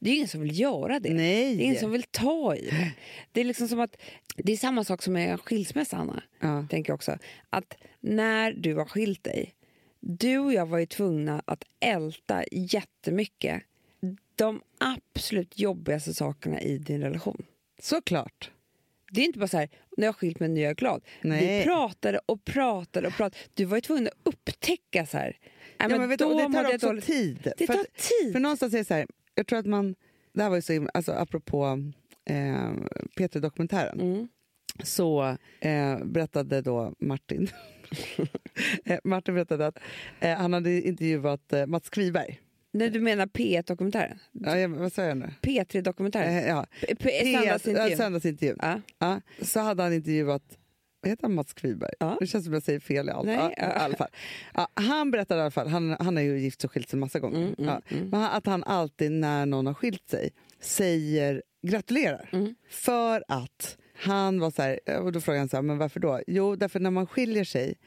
[0.04, 1.14] Det är ingen som vill göra det.
[1.14, 1.56] Nej.
[1.56, 2.92] Det är ingen som vill ta i det.
[3.32, 3.98] Det är liksom som att,
[4.36, 6.24] det är samma sak som med en skilsmässa, Anna.
[6.40, 6.66] Ja.
[6.70, 7.18] Tänker jag också.
[7.50, 9.54] Att när du har skilt dig,
[10.00, 13.64] du och jag var ju tvungna att älta jättemycket
[14.36, 17.44] de absolut jobbigaste sakerna i din relation.
[17.80, 18.52] Såklart.
[19.12, 21.02] Det är inte bara så här, när jag har skilt mig nu är jag glad.
[21.22, 21.58] Nej.
[21.58, 23.44] Vi pratade och pratade och pratade.
[23.54, 25.38] Du var ju tvungen att upptäcka så här.
[25.78, 27.06] Ja, men vet du, och det tar också dåligt.
[27.06, 27.54] tid.
[27.58, 27.86] Det För tar
[28.24, 28.34] tid.
[28.34, 29.08] För någonstans är det så här,
[29.42, 29.96] jag tror att man,
[30.34, 31.84] det här var ju så himla- alltså apropå
[32.26, 32.72] eh,
[33.18, 34.28] Peter-dokumentären, Mm.
[34.84, 37.48] så eh, berättade då Martin,
[38.86, 39.78] eh, Martin berättade att
[40.20, 42.40] eh, han hade intervjuat eh, Mats Kviberg.
[42.74, 44.20] Nej, du menar P1-dokumentären?
[44.32, 45.30] Ja, jag, vad sa jag nu?
[45.42, 46.38] P3-dokumentären?
[46.38, 46.66] Eh, ja.
[46.82, 48.58] P- P- Söndagsintervjun?
[48.62, 48.82] Ja.
[49.00, 49.22] Ja.
[49.42, 50.58] Så hade han intervjuat
[51.10, 51.94] heter han Mats Kviberg?
[52.00, 52.18] Ja.
[52.20, 53.26] Det känns som jag säger fel i allt.
[53.26, 54.08] Nej, ja,
[54.54, 54.68] ja.
[54.74, 57.38] han berättade i alla fall, han, han är ju gift och skilt sig massa gånger,
[57.38, 58.10] Mm, mm, ja, mm.
[58.10, 60.30] men att han alltid när någon har skilt sig
[60.60, 62.30] säger gratulerar.
[62.32, 62.56] Mm.
[62.70, 66.22] För att han var så här, och då frågade han så här, men varför då?
[66.28, 67.78] Jo, därför när man skiljer sig,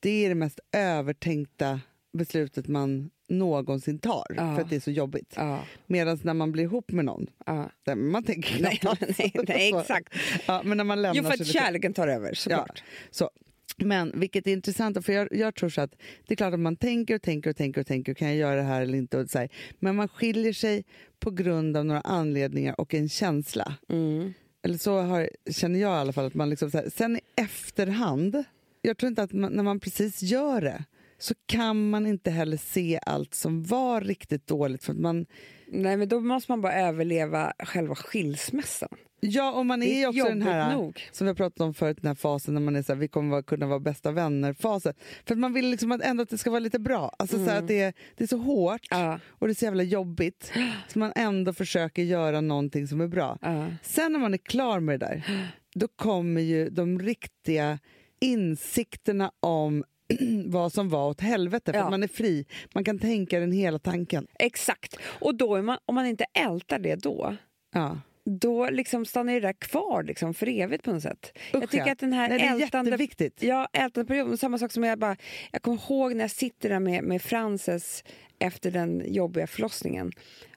[0.00, 1.80] det är det mest övertänkta
[2.14, 4.54] beslutet man någonsin tar, Ja.
[4.54, 5.32] för att det är så jobbigt.
[5.36, 7.70] Ja, Medan när man blir ihop med någon, ja.
[7.84, 10.14] där man tänker Nej, knappt nej, nej, Så- exakt.
[10.46, 12.82] Ja, men när man lämnar Jo, för att kärleken tar över, såklart.
[13.10, 13.30] så.
[13.76, 15.94] Men vilket är intressant, för jag, jag tror så att
[16.26, 18.56] det är klart att man tänker och tänker och tänker och tänker, kan jag göra
[18.56, 19.18] det här eller inte?
[19.18, 19.48] Och så här.
[19.78, 20.84] Men man skiljer sig
[21.20, 23.74] på grund av några anledningar och en känsla.
[23.88, 24.34] Mm.
[24.62, 26.26] Eller så har, känner jag i alla fall.
[26.26, 28.44] att man liksom så här, Sen i efterhand,
[28.82, 30.84] jag tror inte att man, när man precis gör det
[31.24, 34.84] så kan man inte heller se allt som var riktigt dåligt.
[34.84, 35.26] För att man,
[35.68, 38.88] Nej, men då måste man bara överleva själva skilsmässan.
[39.20, 41.08] ja, och man är är också den här, nog.
[41.12, 43.08] som vi har pratat om förut, den här fasen när man är så här, vi
[43.08, 44.94] kommer kunna vara bästa vänner-fasen.
[45.26, 47.12] För att man vill liksom att ändå att det ska vara lite bra.
[47.18, 49.64] Alltså så här, att det, är, det är så hårt Ja, och det är så
[49.64, 50.52] jävla jobbigt.
[50.88, 53.38] Så man ändå försöker göra någonting som är bra.
[53.42, 53.66] ja.
[53.82, 57.78] Sen när man är klar med det där, då kommer ju de riktiga
[58.20, 59.84] insikterna om
[60.46, 61.72] vad som var åt helvete.
[61.72, 61.84] För Ja.
[61.84, 62.46] att man är fri.
[62.74, 64.26] Man kan tänka den hela tanken.
[64.38, 64.96] Exakt.
[65.04, 67.36] Och då är man, om man inte ältar det då,
[67.74, 67.98] Ja.
[68.40, 71.38] då liksom stannar det där kvar liksom för evigt på något sätt.
[71.52, 71.92] jag Usch, tycker ja.
[71.92, 72.90] att den här Nej, det är ältande...
[72.90, 73.42] jätteviktigt.
[73.42, 74.38] Ja, ältande perioden.
[74.38, 75.16] Samma sak som jag bara...
[75.52, 78.04] Jag kommer ihåg när jag sitter där med, med Frances
[78.38, 80.12] efter den jobbiga förlossningen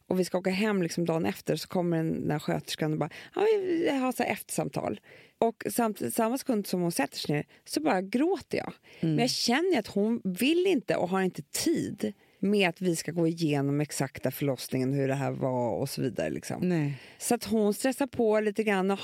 [0.08, 3.10] och vi ska åka hem liksom dagen efter så kommer den där sköterskan och bara
[3.36, 5.00] ja, har så här eftersamtal.
[5.40, 8.74] Och samtidigt, samma sekund som hon sätter sig ner så bara gråter jag.
[9.00, 9.16] Mm.
[9.16, 13.12] Men jag känner att hon vill inte och har inte tid med att vi ska
[13.12, 16.30] gå igenom exakta förlossningen, hur det här var och så vidare.
[16.30, 16.94] Liksom.
[17.18, 18.92] Så att hon stressar på lite grann.
[18.92, 18.98] Eh,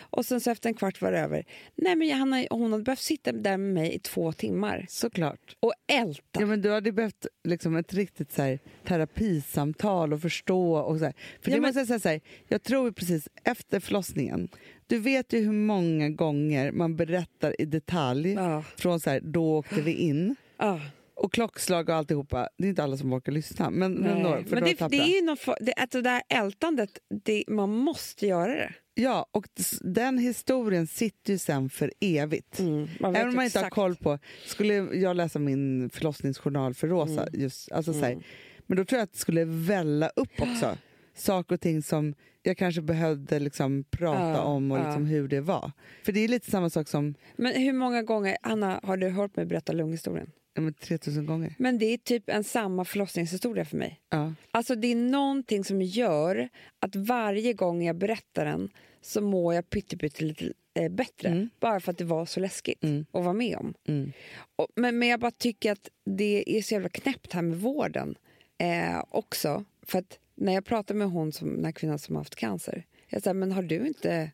[0.00, 1.44] och sen så efter en kvart var det över.
[1.74, 5.56] Nej, men Johanna, hon hade behövt sitta där med mig i två timmar Såklart.
[5.60, 6.40] och älta.
[6.40, 8.58] Ja, men du hade behövt liksom ett riktigt så här,
[8.88, 10.74] terapisamtal och förstå.
[10.76, 11.12] Och så här.
[11.40, 14.48] För Ja, det men- måste jag säga så här, jag tror precis efter förlossningen,
[14.86, 19.58] du vet ju hur många gånger man berättar i detalj Ja, från så här, då
[19.58, 20.80] åkte vi in ja.
[21.22, 22.48] Och klockslag och alltihopa.
[22.58, 23.70] Det är inte alla som orkar lyssna.
[23.70, 26.90] Men, men, för men det, det är ju något, det, att det där ältandet,
[27.24, 28.74] det, man måste göra det.
[28.94, 29.46] Ja, och
[29.80, 32.58] den historien sitter ju sen för evigt.
[32.58, 34.18] Mm, Även om man inte har koll på...
[34.46, 37.40] Skulle jag läsa min förlossningsjournal för Rosa, Mm.
[37.40, 38.24] just, alltså så här,
[38.66, 40.76] men då tror jag att det skulle välla upp också.
[41.14, 44.84] Saker och ting som jag kanske behövde liksom prata Ja, om och ja.
[44.86, 45.72] liksom hur det var.
[46.04, 49.36] För det är lite samma sak som Men hur många gånger, Anna, har du hört
[49.36, 50.30] mig berätta lunghistorien?
[50.54, 51.54] ja, men 3000 gånger.
[51.58, 54.00] Men det är typ en samma förlossningshistoria för mig.
[54.10, 54.32] Ja.
[54.50, 56.48] Alltså det är någonting som gör
[56.78, 58.70] att varje gång jag berättar den
[59.02, 61.28] så mår jag pytte lite eh, bättre.
[61.28, 61.50] Mm.
[61.60, 63.06] Bara för att det var så läskigt Mm.
[63.12, 63.74] att vara med om.
[63.88, 64.12] Mm.
[64.56, 68.14] Och, men, men jag bara tycker att det är så jävla knäppt här med vården
[68.58, 69.64] eh, också.
[69.86, 72.86] För att när jag pratar med hon som, den här kvinnan som har haft cancer.
[73.08, 74.30] Jag säger, men har du inte...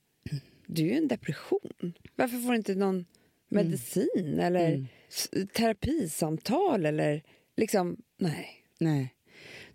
[0.66, 1.92] Du är ju en depression.
[2.16, 3.04] Varför får du inte någon
[3.48, 5.46] medicin eller Mm.
[5.54, 7.22] terapisamtal eller
[7.56, 7.96] liksom...
[8.18, 8.48] Nej.
[8.78, 9.14] Nej.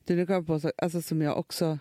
[0.06, 1.80] Du, nu kom jag på så, alltså som jag också...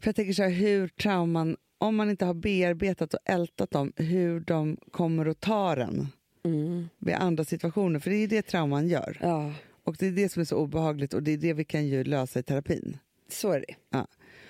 [0.00, 3.92] För jag tänker så här, hur trauman, om man inte har bearbetat och ältat dem,
[3.96, 6.08] hur de kommer att ta den
[6.44, 6.88] Mm.
[6.98, 8.00] vid andra situationer.
[8.00, 9.18] För det är det trauman gör.
[9.22, 9.52] Ja,
[9.84, 12.04] Och det är det som är så obehagligt och det är det vi kan ju
[12.04, 12.98] lösa i terapin.
[13.28, 13.74] Så är det.
[13.90, 14.06] Ja.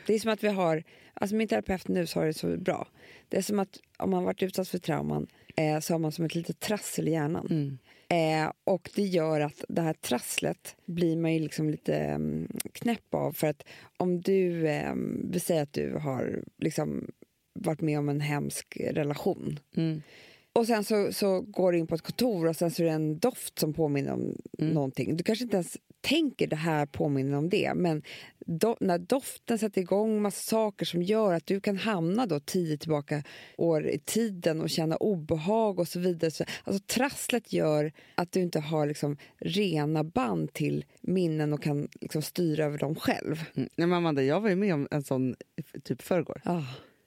[0.06, 0.82] Det är som att vi har...
[1.14, 2.88] Alltså min terapeut nu sa det så bra.
[3.28, 5.26] Det är som att om man varit utsatt för trauman
[5.56, 7.46] eh, så har man som ett litet trassel i hjärnan.
[7.50, 7.78] Mm.
[8.10, 13.14] Eh, och det gör att det här trasslet blir man ju liksom lite mm, knäpp
[13.14, 13.32] av.
[13.32, 13.64] För att
[13.96, 17.10] om du, eh, vi säger att du har liksom
[17.54, 19.58] varit med om en hemsk relation.
[19.76, 20.02] Mm.
[20.52, 22.92] Och sen så, så går du in på ett kontor och sen så är det
[22.92, 24.74] en doft som påminner om Mm.
[24.74, 25.16] någonting.
[25.16, 28.02] Du kanske inte ens tänker det här påminner om det, men
[28.46, 32.76] do, när doften sätter igång massa saker som gör att du kan hamna då tio
[32.76, 33.22] tillbaka
[33.56, 36.30] år i tiden och känna obehag och så vidare.
[36.30, 41.88] Så, alltså trasslet gör att du inte har liksom rena band till minnen och kan
[42.00, 43.44] liksom styra över dem själv.
[43.54, 43.68] Mm.
[43.76, 45.36] Men Amanda, jag var ju med om en sån
[45.84, 46.62] typ förrgår Ah,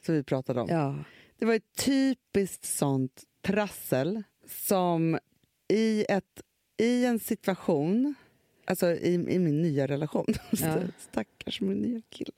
[0.06, 0.68] som vi pratade om.
[0.70, 0.96] ja.
[1.40, 5.20] Det var ett typiskt sånt trassel som
[5.74, 6.42] i, ett,
[6.78, 8.16] i en situation,
[8.72, 10.78] alltså i, i min nya relation, Ja.
[10.98, 12.32] stackars min nya kille.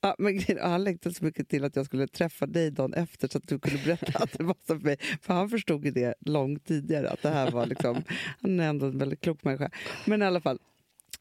[0.00, 3.38] Ja, men, han längtade så mycket till att jag skulle träffa dig dagen efter så
[3.38, 4.96] att du kunde berätta att det var så för mig.
[5.22, 8.02] För han förstod ju det långt tidigare, att det här var liksom,
[8.40, 9.70] han är ändå en väldigt klok människa.
[10.04, 10.58] Men i alla fall,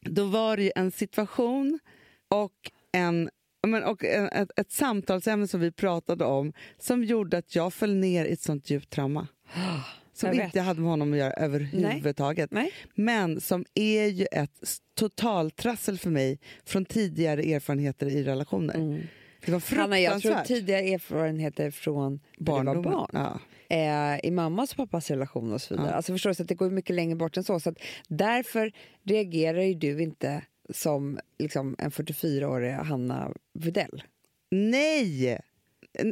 [0.02, 1.80] då var det ju en situation
[2.28, 3.30] och en
[3.68, 8.26] men, och ett, ett samtalsämne som vi pratade om som gjorde att jag föll ner
[8.26, 9.28] i ett sånt djupt trauma.
[10.24, 10.46] Som Jag vet.
[10.46, 12.52] inte hade med honom att göra överhuvudtaget.
[12.52, 12.72] Nej.
[12.96, 14.62] Men som är ju ett
[14.96, 18.76] totaltrassel för mig från tidigare erfarenheter i relationer.
[18.76, 19.02] Mm.
[19.46, 23.10] Det var Hanna, jag tror tidigare erfarenheter från när du var barn.
[23.14, 23.40] Ja.
[23.70, 25.90] eh, i mammas och pappas relation och så vidare.
[25.90, 25.96] Ja.
[25.96, 27.60] Alltså förstår du, så det går mycket längre bort än så.
[27.60, 27.74] så
[28.08, 28.72] därför
[29.04, 34.04] reagerar ju du inte som liksom, en 44-årig Hanna Widell.
[34.52, 35.40] Nej!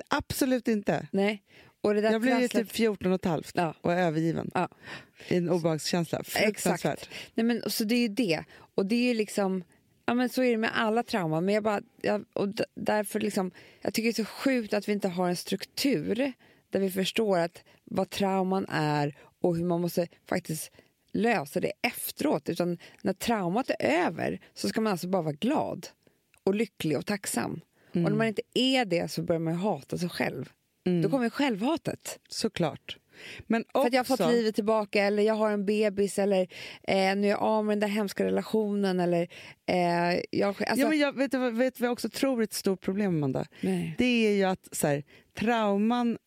[0.07, 1.07] Absolut inte.
[1.11, 1.43] Nej.
[1.81, 3.75] Och det där Jag blev ju trasslet- typ 14 och ett halvt Ja.
[3.81, 4.51] och övergiven.
[4.53, 4.69] Ja.
[5.27, 6.23] I en obehagskänsla.
[6.35, 7.09] Exakt.
[7.33, 8.43] Nej, men, så det är ju det.
[8.75, 9.63] Och det är ju liksom...
[10.05, 11.45] Ja, men så är det med alla trauman.
[11.45, 13.51] Men jag, bara, jag, och därför liksom,
[13.81, 16.33] jag tycker det är så sjukt att vi inte har en struktur
[16.69, 20.71] där vi förstår att vad trauman är och hur man måste faktiskt
[21.11, 22.49] lösa det efteråt.
[22.49, 25.87] Utan när traumat är över så ska man alltså bara vara glad
[26.43, 27.61] och lycklig och tacksam.
[28.05, 30.49] Och när man inte är det så börjar man ju hata sig själv.
[30.83, 32.19] Då kommer självhatet.
[32.29, 32.97] Såklart.
[33.47, 36.41] Men också, För att jag har fått livet tillbaka eller jag har en bebis eller
[36.83, 39.27] eh, nu är jag av med den där hemska relationen eller
[39.65, 40.47] eh, jag...
[40.47, 43.45] Alltså, ja, men jag vet, vet vad jag också tror är ett stort problem, Amanda?
[43.61, 43.95] nej.
[43.97, 45.03] Det är ju att så här,
[45.37, 46.17] trauman,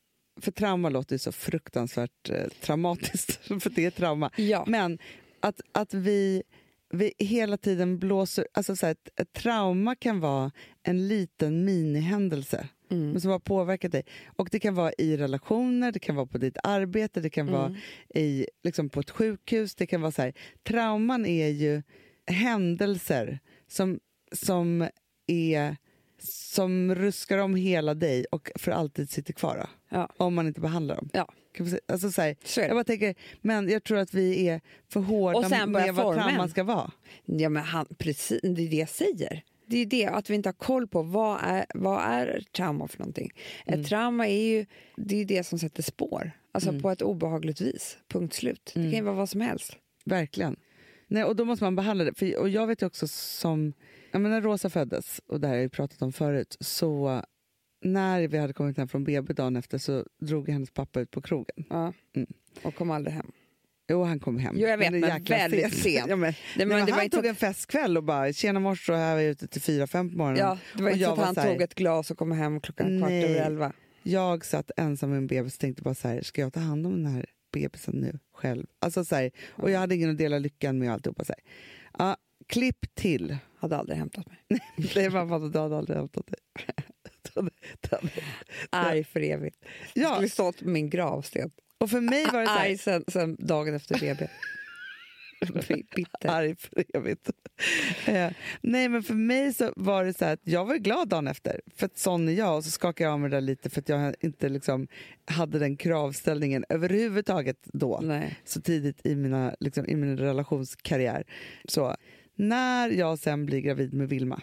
[0.41, 3.33] för trauma låter ju så fruktansvärt eh, traumatiskt,
[3.63, 4.31] för det är trauma.
[4.37, 4.65] Ja.
[4.67, 4.99] Men
[5.41, 6.43] att, att vi,
[6.91, 8.47] vi hela tiden blåser...
[8.53, 10.51] Alltså så här, ett, ett trauma kan vara
[10.83, 13.11] en liten minihändelse Mm.
[13.11, 14.03] men som har påverkat dig.
[14.37, 17.61] Och Det kan vara i relationer, det kan vara på ditt arbete, det kan Mm.
[17.61, 17.76] vara
[18.14, 19.74] i, liksom på ett sjukhus.
[19.74, 20.32] Det kan vara så här,
[20.62, 21.82] trauman är ju
[22.26, 24.01] händelser som,
[24.32, 24.89] som,
[25.26, 25.76] är,
[26.18, 29.66] som ruskar om hela dig och för alltid sitter kvar.
[29.89, 30.09] Ja.
[30.16, 31.09] Om man inte behandlar dem.
[31.12, 31.28] Ja.
[31.89, 35.95] Alltså så här, jag bara tänker, men jag tror att vi är för hårda med
[35.95, 36.91] vad trauman ska vara.
[37.24, 39.43] Ja, men han, precis, det är det jag säger.
[39.67, 42.99] Det är det, att vi inte har koll på vad är, vad är trauma för
[42.99, 43.31] någonting.
[43.67, 47.99] Ett trauma är ju det, är det som sätter spår, alltså på ett obehagligt vis.
[48.09, 48.73] Punkt slut.
[48.75, 49.77] Det kan ju vara vad som helst.
[50.05, 50.57] Verkligen.
[51.07, 52.15] Nej, och då måste man behandla det.
[52.15, 53.73] För, och jag vet ju också som...
[54.11, 57.23] Ja, men när Rosa föddes, och det här har jag pratat om förut, så
[57.81, 61.23] när vi hade kommit hem från BB dagen efter så drog hennes pappa ut på
[61.23, 61.65] krogen.
[61.71, 61.93] Ja.
[62.17, 62.29] Mm.
[62.62, 63.33] Och kom aldrig hem.
[63.89, 64.55] Jo, han kom hem.
[64.59, 66.07] Jo, jag vet, är men jäkla väldigt sent.
[66.11, 68.61] Ja, men, Det, nej, men det var han inte tog en festkväll och bara “tjena
[68.61, 70.39] morse, här var jag ute till fyra, fem på morgonen”.
[70.41, 72.18] Ja, det var Och inte så jag att han så här- tog ett glas och
[72.18, 73.24] kom hem klockan kvart Nej.
[73.24, 73.72] över elva.
[74.03, 76.87] Jag satt ensam med en bebis och tänkte bara så här, ska jag ta hand
[76.87, 78.66] om den här bebisen nu själv?
[78.78, 81.24] Alltså så här, och jag hade ingen att dela lyckan med och alltihopa.
[81.24, 81.43] Så här.
[81.99, 82.16] Ja,
[82.47, 83.37] klipp till.
[83.59, 84.39] Hade aldrig hämtat mig.
[85.11, 86.39] För att du hade aldrig hämtat dig.
[88.70, 89.57] Arg för evigt.
[89.95, 90.14] Det Ja.
[90.14, 91.51] skulle stått på min gravsten.
[91.85, 94.28] Och för mig var det så här, Arg sen, sen dagen efter BB.
[95.97, 96.28] Bitter.
[96.28, 97.30] arg för evigt.
[98.07, 98.30] Eh,
[98.61, 101.61] nej, men för mig så var det så här att jag var glad dagen efter,
[101.76, 102.57] för att sån är jag.
[102.57, 104.89] Och så skakade jag av mig det där lite för att jag inte liksom
[105.24, 108.01] hade den kravställningen överhuvudtaget då.
[108.03, 108.39] Nej.
[108.45, 111.24] Så tidigt i, mina, liksom, i min relationskarriär.
[111.64, 111.97] Så
[112.35, 114.41] när jag sen blir gravid med Vilma,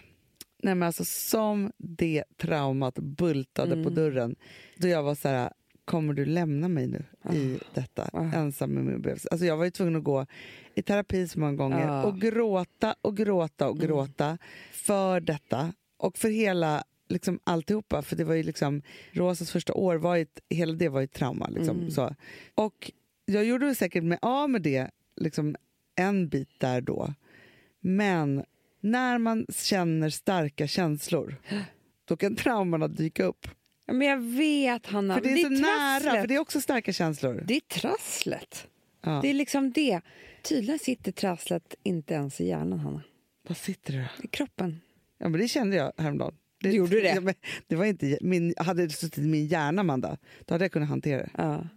[0.62, 4.36] nej men alltså som det traumat bultade på dörren,
[4.76, 5.52] då jag var så här,
[5.84, 9.26] kommer du lämna mig nu i detta, ensam med min bebis?
[9.26, 10.26] Alltså jag var ju tvungen att gå
[10.74, 12.02] i terapi så många gånger Ja.
[12.04, 14.38] och gråta och gråta och gråta
[14.72, 18.02] för detta och för hela liksom alltihopa.
[18.02, 21.12] För det var ju liksom, Rosas första år, var ju hela det var ju ett
[21.12, 21.48] trauma.
[21.48, 22.14] Liksom, så.
[22.54, 22.92] Och
[23.24, 25.56] jag gjorde säkert mig av med det liksom
[25.94, 27.14] en bit där då.
[27.80, 28.44] Men
[28.80, 31.36] när man känner starka känslor,
[32.04, 33.46] då kan traumorna dyka upp.
[33.86, 35.14] Ja, men jag vet, Hanna.
[35.14, 36.20] För det är, men så nära, trasslet.
[36.20, 37.44] för det är också starka känslor.
[37.46, 38.66] Det är trasslet.
[39.02, 39.18] Ja.
[39.22, 40.00] Det är liksom det.
[40.42, 43.02] Tydligen sitter trasslet inte ens i hjärnan, Hanna.
[43.48, 44.24] Vad sitter det då?
[44.24, 44.80] I kroppen.
[45.18, 46.34] Ja, men det kände jag häromdagen.
[46.60, 47.08] Det, Du gjorde det?
[47.24, 47.34] Ja,
[47.66, 50.88] det var inte min, hade det suttit i min hjärna, Amanda, då hade jag kunnat
[50.88, 51.30] hantera det.
[51.36, 51.68] Ja.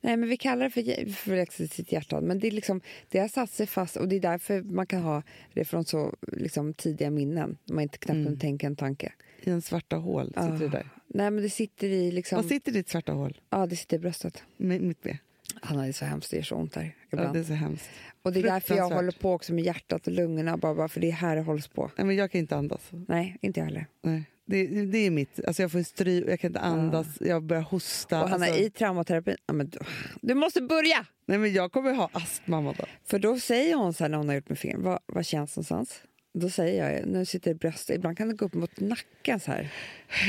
[0.00, 2.20] Nej, men vi kallar det för förväxelse i sitt hjärta.
[2.20, 5.02] Men det, är liksom, det har satt sig fast och det är därför man kan
[5.02, 5.22] ha
[5.54, 7.58] det från så liksom, tidiga minnen.
[7.70, 8.26] Man inte knappt Mm.
[8.26, 9.12] kan tänka en tanke.
[9.42, 10.68] I en svarta hål sitter det Ah.
[10.68, 10.88] där.
[11.08, 12.36] Nej, men det sitter i liksom...
[12.36, 13.40] Vad sitter i ditt svarta hål?
[13.50, 14.42] Ja, det sitter i bröstet.
[14.56, 15.18] Med, mitt med.
[15.62, 16.30] Hanna, det är så hemskt.
[16.30, 17.34] Det gör så ont där Ja, ibland.
[17.34, 17.88] det är så hemskt.
[18.22, 20.56] och det är därför jag håller på också med hjärtat och lungorna.
[20.56, 21.90] Bara, bara för det är här det hålls på.
[21.96, 22.90] Nej, men jag kan inte andas.
[23.08, 23.86] Nej, inte jag heller.
[24.02, 24.24] Nej.
[24.48, 25.44] Det, det är mitt.
[25.44, 28.22] Alltså jag får stry, jag kan inte andas, jag börjar hosta.
[28.22, 29.36] och Hanna, alltså, i traumaterapin...
[29.46, 29.78] Ja, men du,
[30.20, 31.06] du måste börja!
[31.26, 32.84] Nej, men jag kommer ha astma, Amanda.
[33.04, 35.56] För då säger hon så här när hon har gjort med fingret, vad, vad känns
[35.56, 36.02] någonstans?
[36.38, 39.40] Då säger jag, nu sitter det i bröstet, ibland kan det gå upp mot nacken
[39.40, 39.72] så här.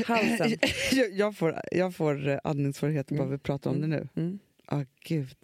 [0.06, 0.58] Halsen.
[0.92, 4.08] jag, jag, får, jag får eh, andningssvårigheter bara vi pratar om det nu.
[4.16, 4.40] Mm.
[4.66, 5.38] Ah, gud.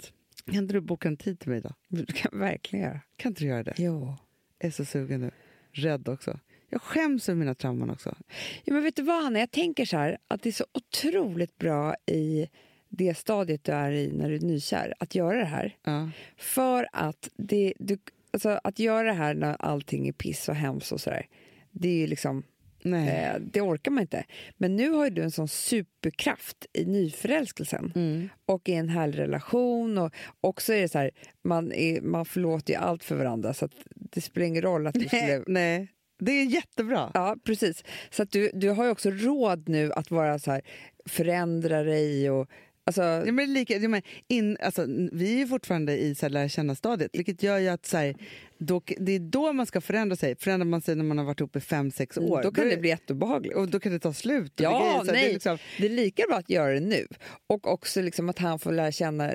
[0.45, 1.73] Kan inte du boka en tid till mig då?
[1.87, 2.99] Du kan verkligen göra.
[3.15, 3.73] Kan inte du göra det?
[3.77, 4.15] Jo.
[4.59, 5.31] Jag är så sugen nu.
[5.71, 6.39] Rädd också.
[6.69, 8.15] Jag skäms över mina trauman också.
[8.63, 9.39] Ja, men vet du vad, Hanna?
[9.39, 12.47] Jag tänker så här, att det är så otroligt bra i
[12.89, 15.77] det stadiet du är i när du är nykär, att göra det här.
[15.83, 16.09] Ja.
[16.37, 17.97] För att det, du,
[18.33, 21.25] alltså, att göra det här när allting är piss och hemskt och sådär,
[21.71, 22.43] det är ju liksom.
[22.85, 24.25] Eh, det orkar man inte.
[24.57, 28.29] Men nu har ju du en sån superkraft i nyförälskelsen Mm.
[28.45, 29.97] och i en härlig relation.
[29.97, 31.11] Och också är det så här,
[31.43, 34.99] man, är, man förlåter ju allt för varandra så det spelar ingen roll att du
[34.99, 35.43] Nej, skulle...
[35.47, 35.87] nej,
[36.19, 37.11] det är jättebra.
[37.13, 37.83] Ja, precis.
[38.09, 40.61] Så att du, du har ju också råd nu att vara så här,
[41.05, 42.49] förändra dig och...
[42.85, 46.29] Alltså, Ja, men lika, ja, men in, alltså, vi är ju fortfarande i så här,
[46.29, 48.15] lära känna-stadiet, vilket gör ju att så här,
[48.57, 50.35] då, det är då man ska förändra sig.
[50.35, 52.65] Förändrar man sig när man har varit ihop i fem, sex år, Mm, då kan
[52.65, 53.55] är- det bli jätteobehagligt.
[53.55, 54.51] och då kan det ta slut.
[54.55, 55.23] Ja, grejer, nej.
[55.23, 57.07] Det är liksom, Det är lika bra att göra det nu.
[57.47, 59.33] Och också liksom att han får lära känna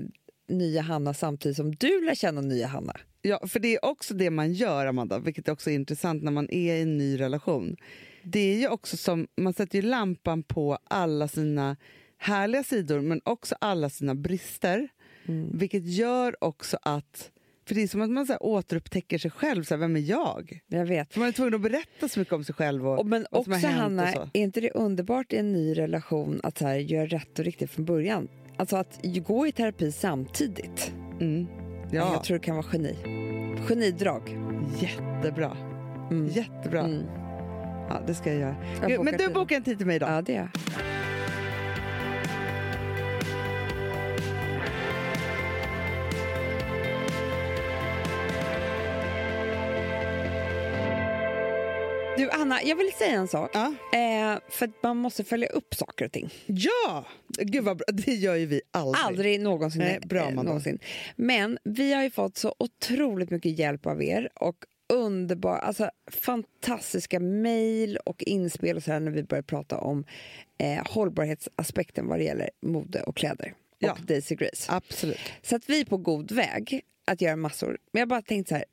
[0.49, 2.93] nya Hanna samtidigt som du lär känna nya Hanna.
[3.23, 6.51] ja, för det är också det man gör, Amanda, vilket också är intressant när man
[6.51, 7.77] är i en ny relation.
[8.23, 11.77] Det är ju också som, man sätter ju lampan på alla sina
[12.19, 14.89] härliga sidor men också alla sina brister.
[15.29, 15.59] Mm.
[15.59, 17.31] Vilket gör också att,
[17.69, 20.01] för det är som att man så här återupptäcker sig själv, så här, vem är
[20.01, 20.61] jag?
[20.67, 21.13] Jag vet.
[21.13, 23.45] För man är tvungen att berätta så mycket om sig själv och, Och, men vad
[23.45, 24.31] som också har hänt Hanna, och så.
[24.33, 27.71] är inte det underbart i en ny relation att så här, göra rätt och riktigt
[27.71, 28.29] från början?
[28.57, 30.93] Alltså att gå i terapi samtidigt.
[31.21, 31.47] Mm.
[31.93, 32.97] Jag Ja, tror det kan vara geni.
[33.69, 34.39] Genidrag.
[34.81, 35.57] jättebra.
[36.11, 36.27] Mm.
[36.29, 36.81] Jättebra.
[36.81, 37.03] Mm.
[37.89, 38.57] Ja, det ska jag göra.
[38.89, 40.11] Jag men du bokar en tid till mig idag.
[40.11, 40.49] Ja, det är jag.
[52.19, 53.51] Du Anna, jag vill säga en sak.
[53.55, 53.75] Ja.
[53.93, 56.31] Eh, för att man måste följa upp saker och ting.
[56.47, 57.05] ja!
[57.29, 57.85] Gud vad bra.
[57.93, 59.05] Det gör ju vi aldrig.
[59.05, 59.81] Aldrig någonsin.
[59.81, 60.79] Nej, bra, eh, någonsin.
[61.17, 64.57] Men vi har ju fått så otroligt mycket hjälp av er och
[64.93, 70.05] underbar, alltså fantastiska mejl och inspel och så här när vi börjar prata om
[70.59, 73.93] eh, hållbarhetsaspekten vad det gäller mode och kläder Ja.
[73.93, 74.73] och Daisy Grace.
[74.73, 75.19] Absolut.
[75.43, 77.79] Så att vi är på god väg att göra massor.
[77.93, 78.65] Men jag bara tänkte så här,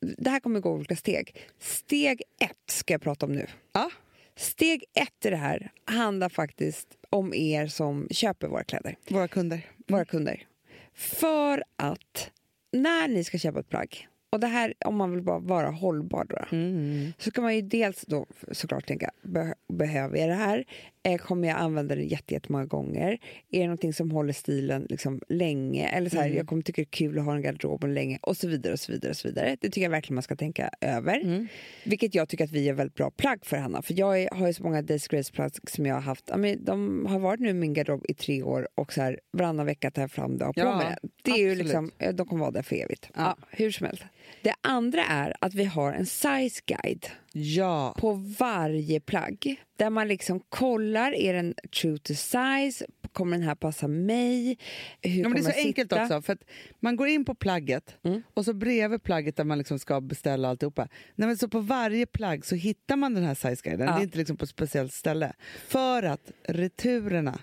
[0.00, 1.36] det här kommer gå olika steg.
[1.58, 3.46] Steg ett ska jag prata om nu.
[3.72, 3.90] Ja.
[4.36, 9.70] Steg ett i det här handlar faktiskt om er som köper våra kläder Våra kunder.
[9.88, 10.46] våra kunder.
[10.94, 12.30] För att
[12.72, 16.24] när ni ska köpa ett plagg, och det här om man vill bara vara hållbar
[16.28, 17.12] då, Mm.
[17.18, 20.64] så kan man ju dels då såklart tänka, beh- behöver jag det här?
[21.02, 23.18] Eh, kommer jag använda det jätte- jättemånga gånger?
[23.50, 25.88] Är det någonting som håller stilen liksom länge?
[25.88, 28.18] Eller så här, jag kommer tycka det är kul att ha den i garderoben länge
[28.22, 29.56] och så vidare och så vidare och så vidare.
[29.60, 31.48] Det tycker jag verkligen man ska tänka över.
[31.84, 33.82] Vilket jag tycker att vi är väldigt bra plagg för Hanna.
[33.82, 36.30] För jag är, har ju så många Days Grace plagg som jag har haft.
[36.36, 39.66] Men de har varit nu i min garderob i tre år och så här varannan
[39.66, 41.08] vecka tar jag fram det och har på Ja, mig det.
[41.22, 43.08] Det är ju liksom, eh, de kommer vara där för evigt.
[43.14, 43.20] Ja.
[43.40, 44.02] Ja, hur som helst.
[44.42, 47.94] Det andra är att vi har en size guide Ja.
[47.98, 49.56] på varje plagg.
[49.78, 52.86] Där man liksom kollar, är den true to size?
[53.12, 54.58] Kommer den här passa mig?
[55.02, 56.22] Hur Ja, men det är så enkelt också.
[56.22, 56.38] För
[56.80, 58.22] man går in på plagget Mm.
[58.34, 60.88] och så bredvid plagget där man liksom ska beställa alltihopa.
[61.14, 63.86] Nej, men så på varje plagg så hittar man den här sizeguiden.
[63.86, 63.92] Ja.
[63.94, 65.32] Det är inte liksom på ett speciellt ställe.
[65.68, 67.38] För att returerna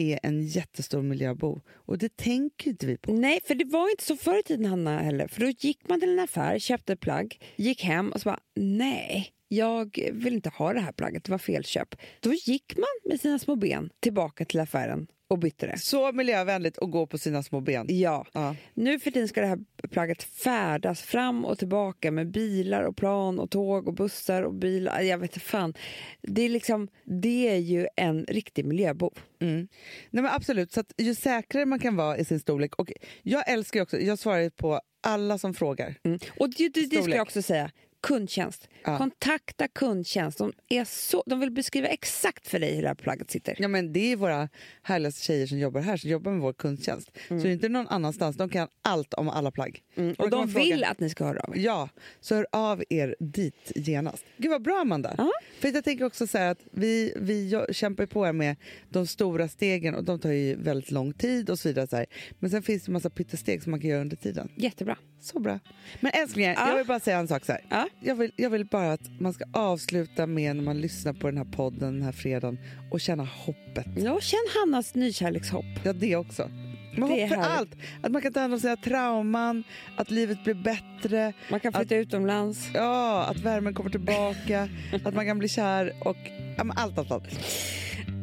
[0.00, 1.60] är en jättestor miljöbov.
[1.72, 3.12] Och det tänker inte vi på.
[3.12, 5.28] Nej, för det var inte så förr i tiden Hanna heller.
[5.28, 8.40] För då gick man till en affär, köpte ett plagg, gick hem och så bara
[8.54, 11.94] nej, jag vill inte ha det här plagget, det var felköp.
[12.20, 15.78] Då gick man med sina små ben tillbaka till affären och bytte det.
[15.78, 17.86] Så miljövänligt att gå på sina små ben.
[17.88, 18.26] Ja.
[18.32, 18.56] Ja.
[18.74, 19.58] Nu för tiden ska det här
[19.90, 25.00] plagget färdas fram och tillbaka med bilar och plan och tåg och bussar och bilar.
[25.00, 25.74] Jag vet inte fan.
[26.22, 29.18] Det är, liksom, det är ju en riktig miljöbov.
[29.40, 29.68] Mm.
[30.10, 32.74] Nej, men absolut, så ju säkrare man kan vara i sin storlek.
[32.74, 35.94] Och jag älskar också, jag svarar på alla som frågar.
[36.04, 36.18] Mm.
[36.38, 37.70] Och det, det, det ska jag också säga.
[38.06, 38.68] Kundtjänst.
[38.84, 38.98] Ja.
[38.98, 40.38] Kontakta kundtjänst.
[40.38, 43.56] De, är så, de vill beskriva exakt för dig hur det här plagget sitter.
[43.58, 44.48] Ja, men det är våra
[44.82, 47.10] härligaste tjejer som jobbar här som jobbar med vår kundtjänst.
[47.28, 48.36] Så det är inte någon annanstans.
[48.36, 49.82] De kan allt om alla plagg.
[49.96, 50.14] Mm.
[50.18, 51.60] Och de man fråga- vill att ni ska höra av er.
[51.60, 51.88] Ja,
[52.20, 54.24] så hör av er dit genast.
[54.36, 55.14] Gud vad bra Amanda!
[55.18, 55.30] Ja.
[55.60, 58.56] För jag tänker också så att vi, vi kämpar på här med
[58.88, 61.86] de stora stegen och de tar ju väldigt lång tid och så vidare.
[61.86, 62.04] Så.
[62.38, 64.48] Men sen finns det en massa pyttesteg som man kan göra under tiden.
[64.56, 64.96] Jättebra.
[65.20, 65.58] Så bra.
[66.00, 66.68] Men älsklingar, Ja.
[66.68, 67.64] jag vill bara säga en sak så här.
[67.70, 67.88] Ja.
[68.00, 71.36] Jag, vill, jag vill bara att man ska avsluta med när man lyssnar på den
[71.38, 72.58] här podden den här fredagen
[72.90, 73.86] och känna hoppet.
[73.96, 75.64] Ja, känn Hannas nykärlekshopp.
[75.84, 76.50] Ja, det också.
[76.98, 77.70] Men Det är hopp för allt.
[78.02, 79.64] Att man kan ta hand om sina trauman,
[79.96, 82.70] att livet blir bättre, Man kan flytta utomlands.
[82.74, 84.68] ja, att värmen kommer tillbaka,
[85.04, 86.16] att man kan bli kär och
[86.56, 87.24] ja, men allt, allt, allt.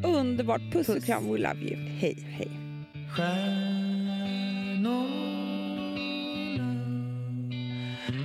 [0.05, 0.61] Underbart.
[0.71, 1.05] Puss, och Puss.
[1.05, 1.23] kram.
[1.33, 1.75] We love you.
[1.75, 2.51] Hej, hej.
[3.15, 5.32] Stjärnorna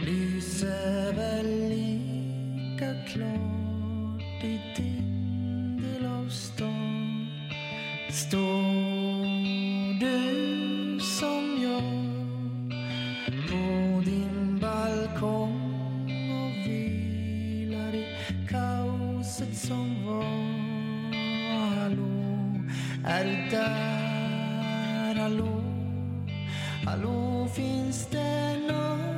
[0.08, 7.26] lyser väl lika klart i din del av stan.
[8.10, 9.22] Står
[10.00, 11.82] du som jag
[13.48, 18.06] på din balkong och vilar i
[18.50, 20.58] kaoset som var.
[21.80, 22.60] Hallå,
[23.06, 25.14] är du där?
[25.14, 25.62] Hallå,
[26.84, 29.17] hallå, finns det någonting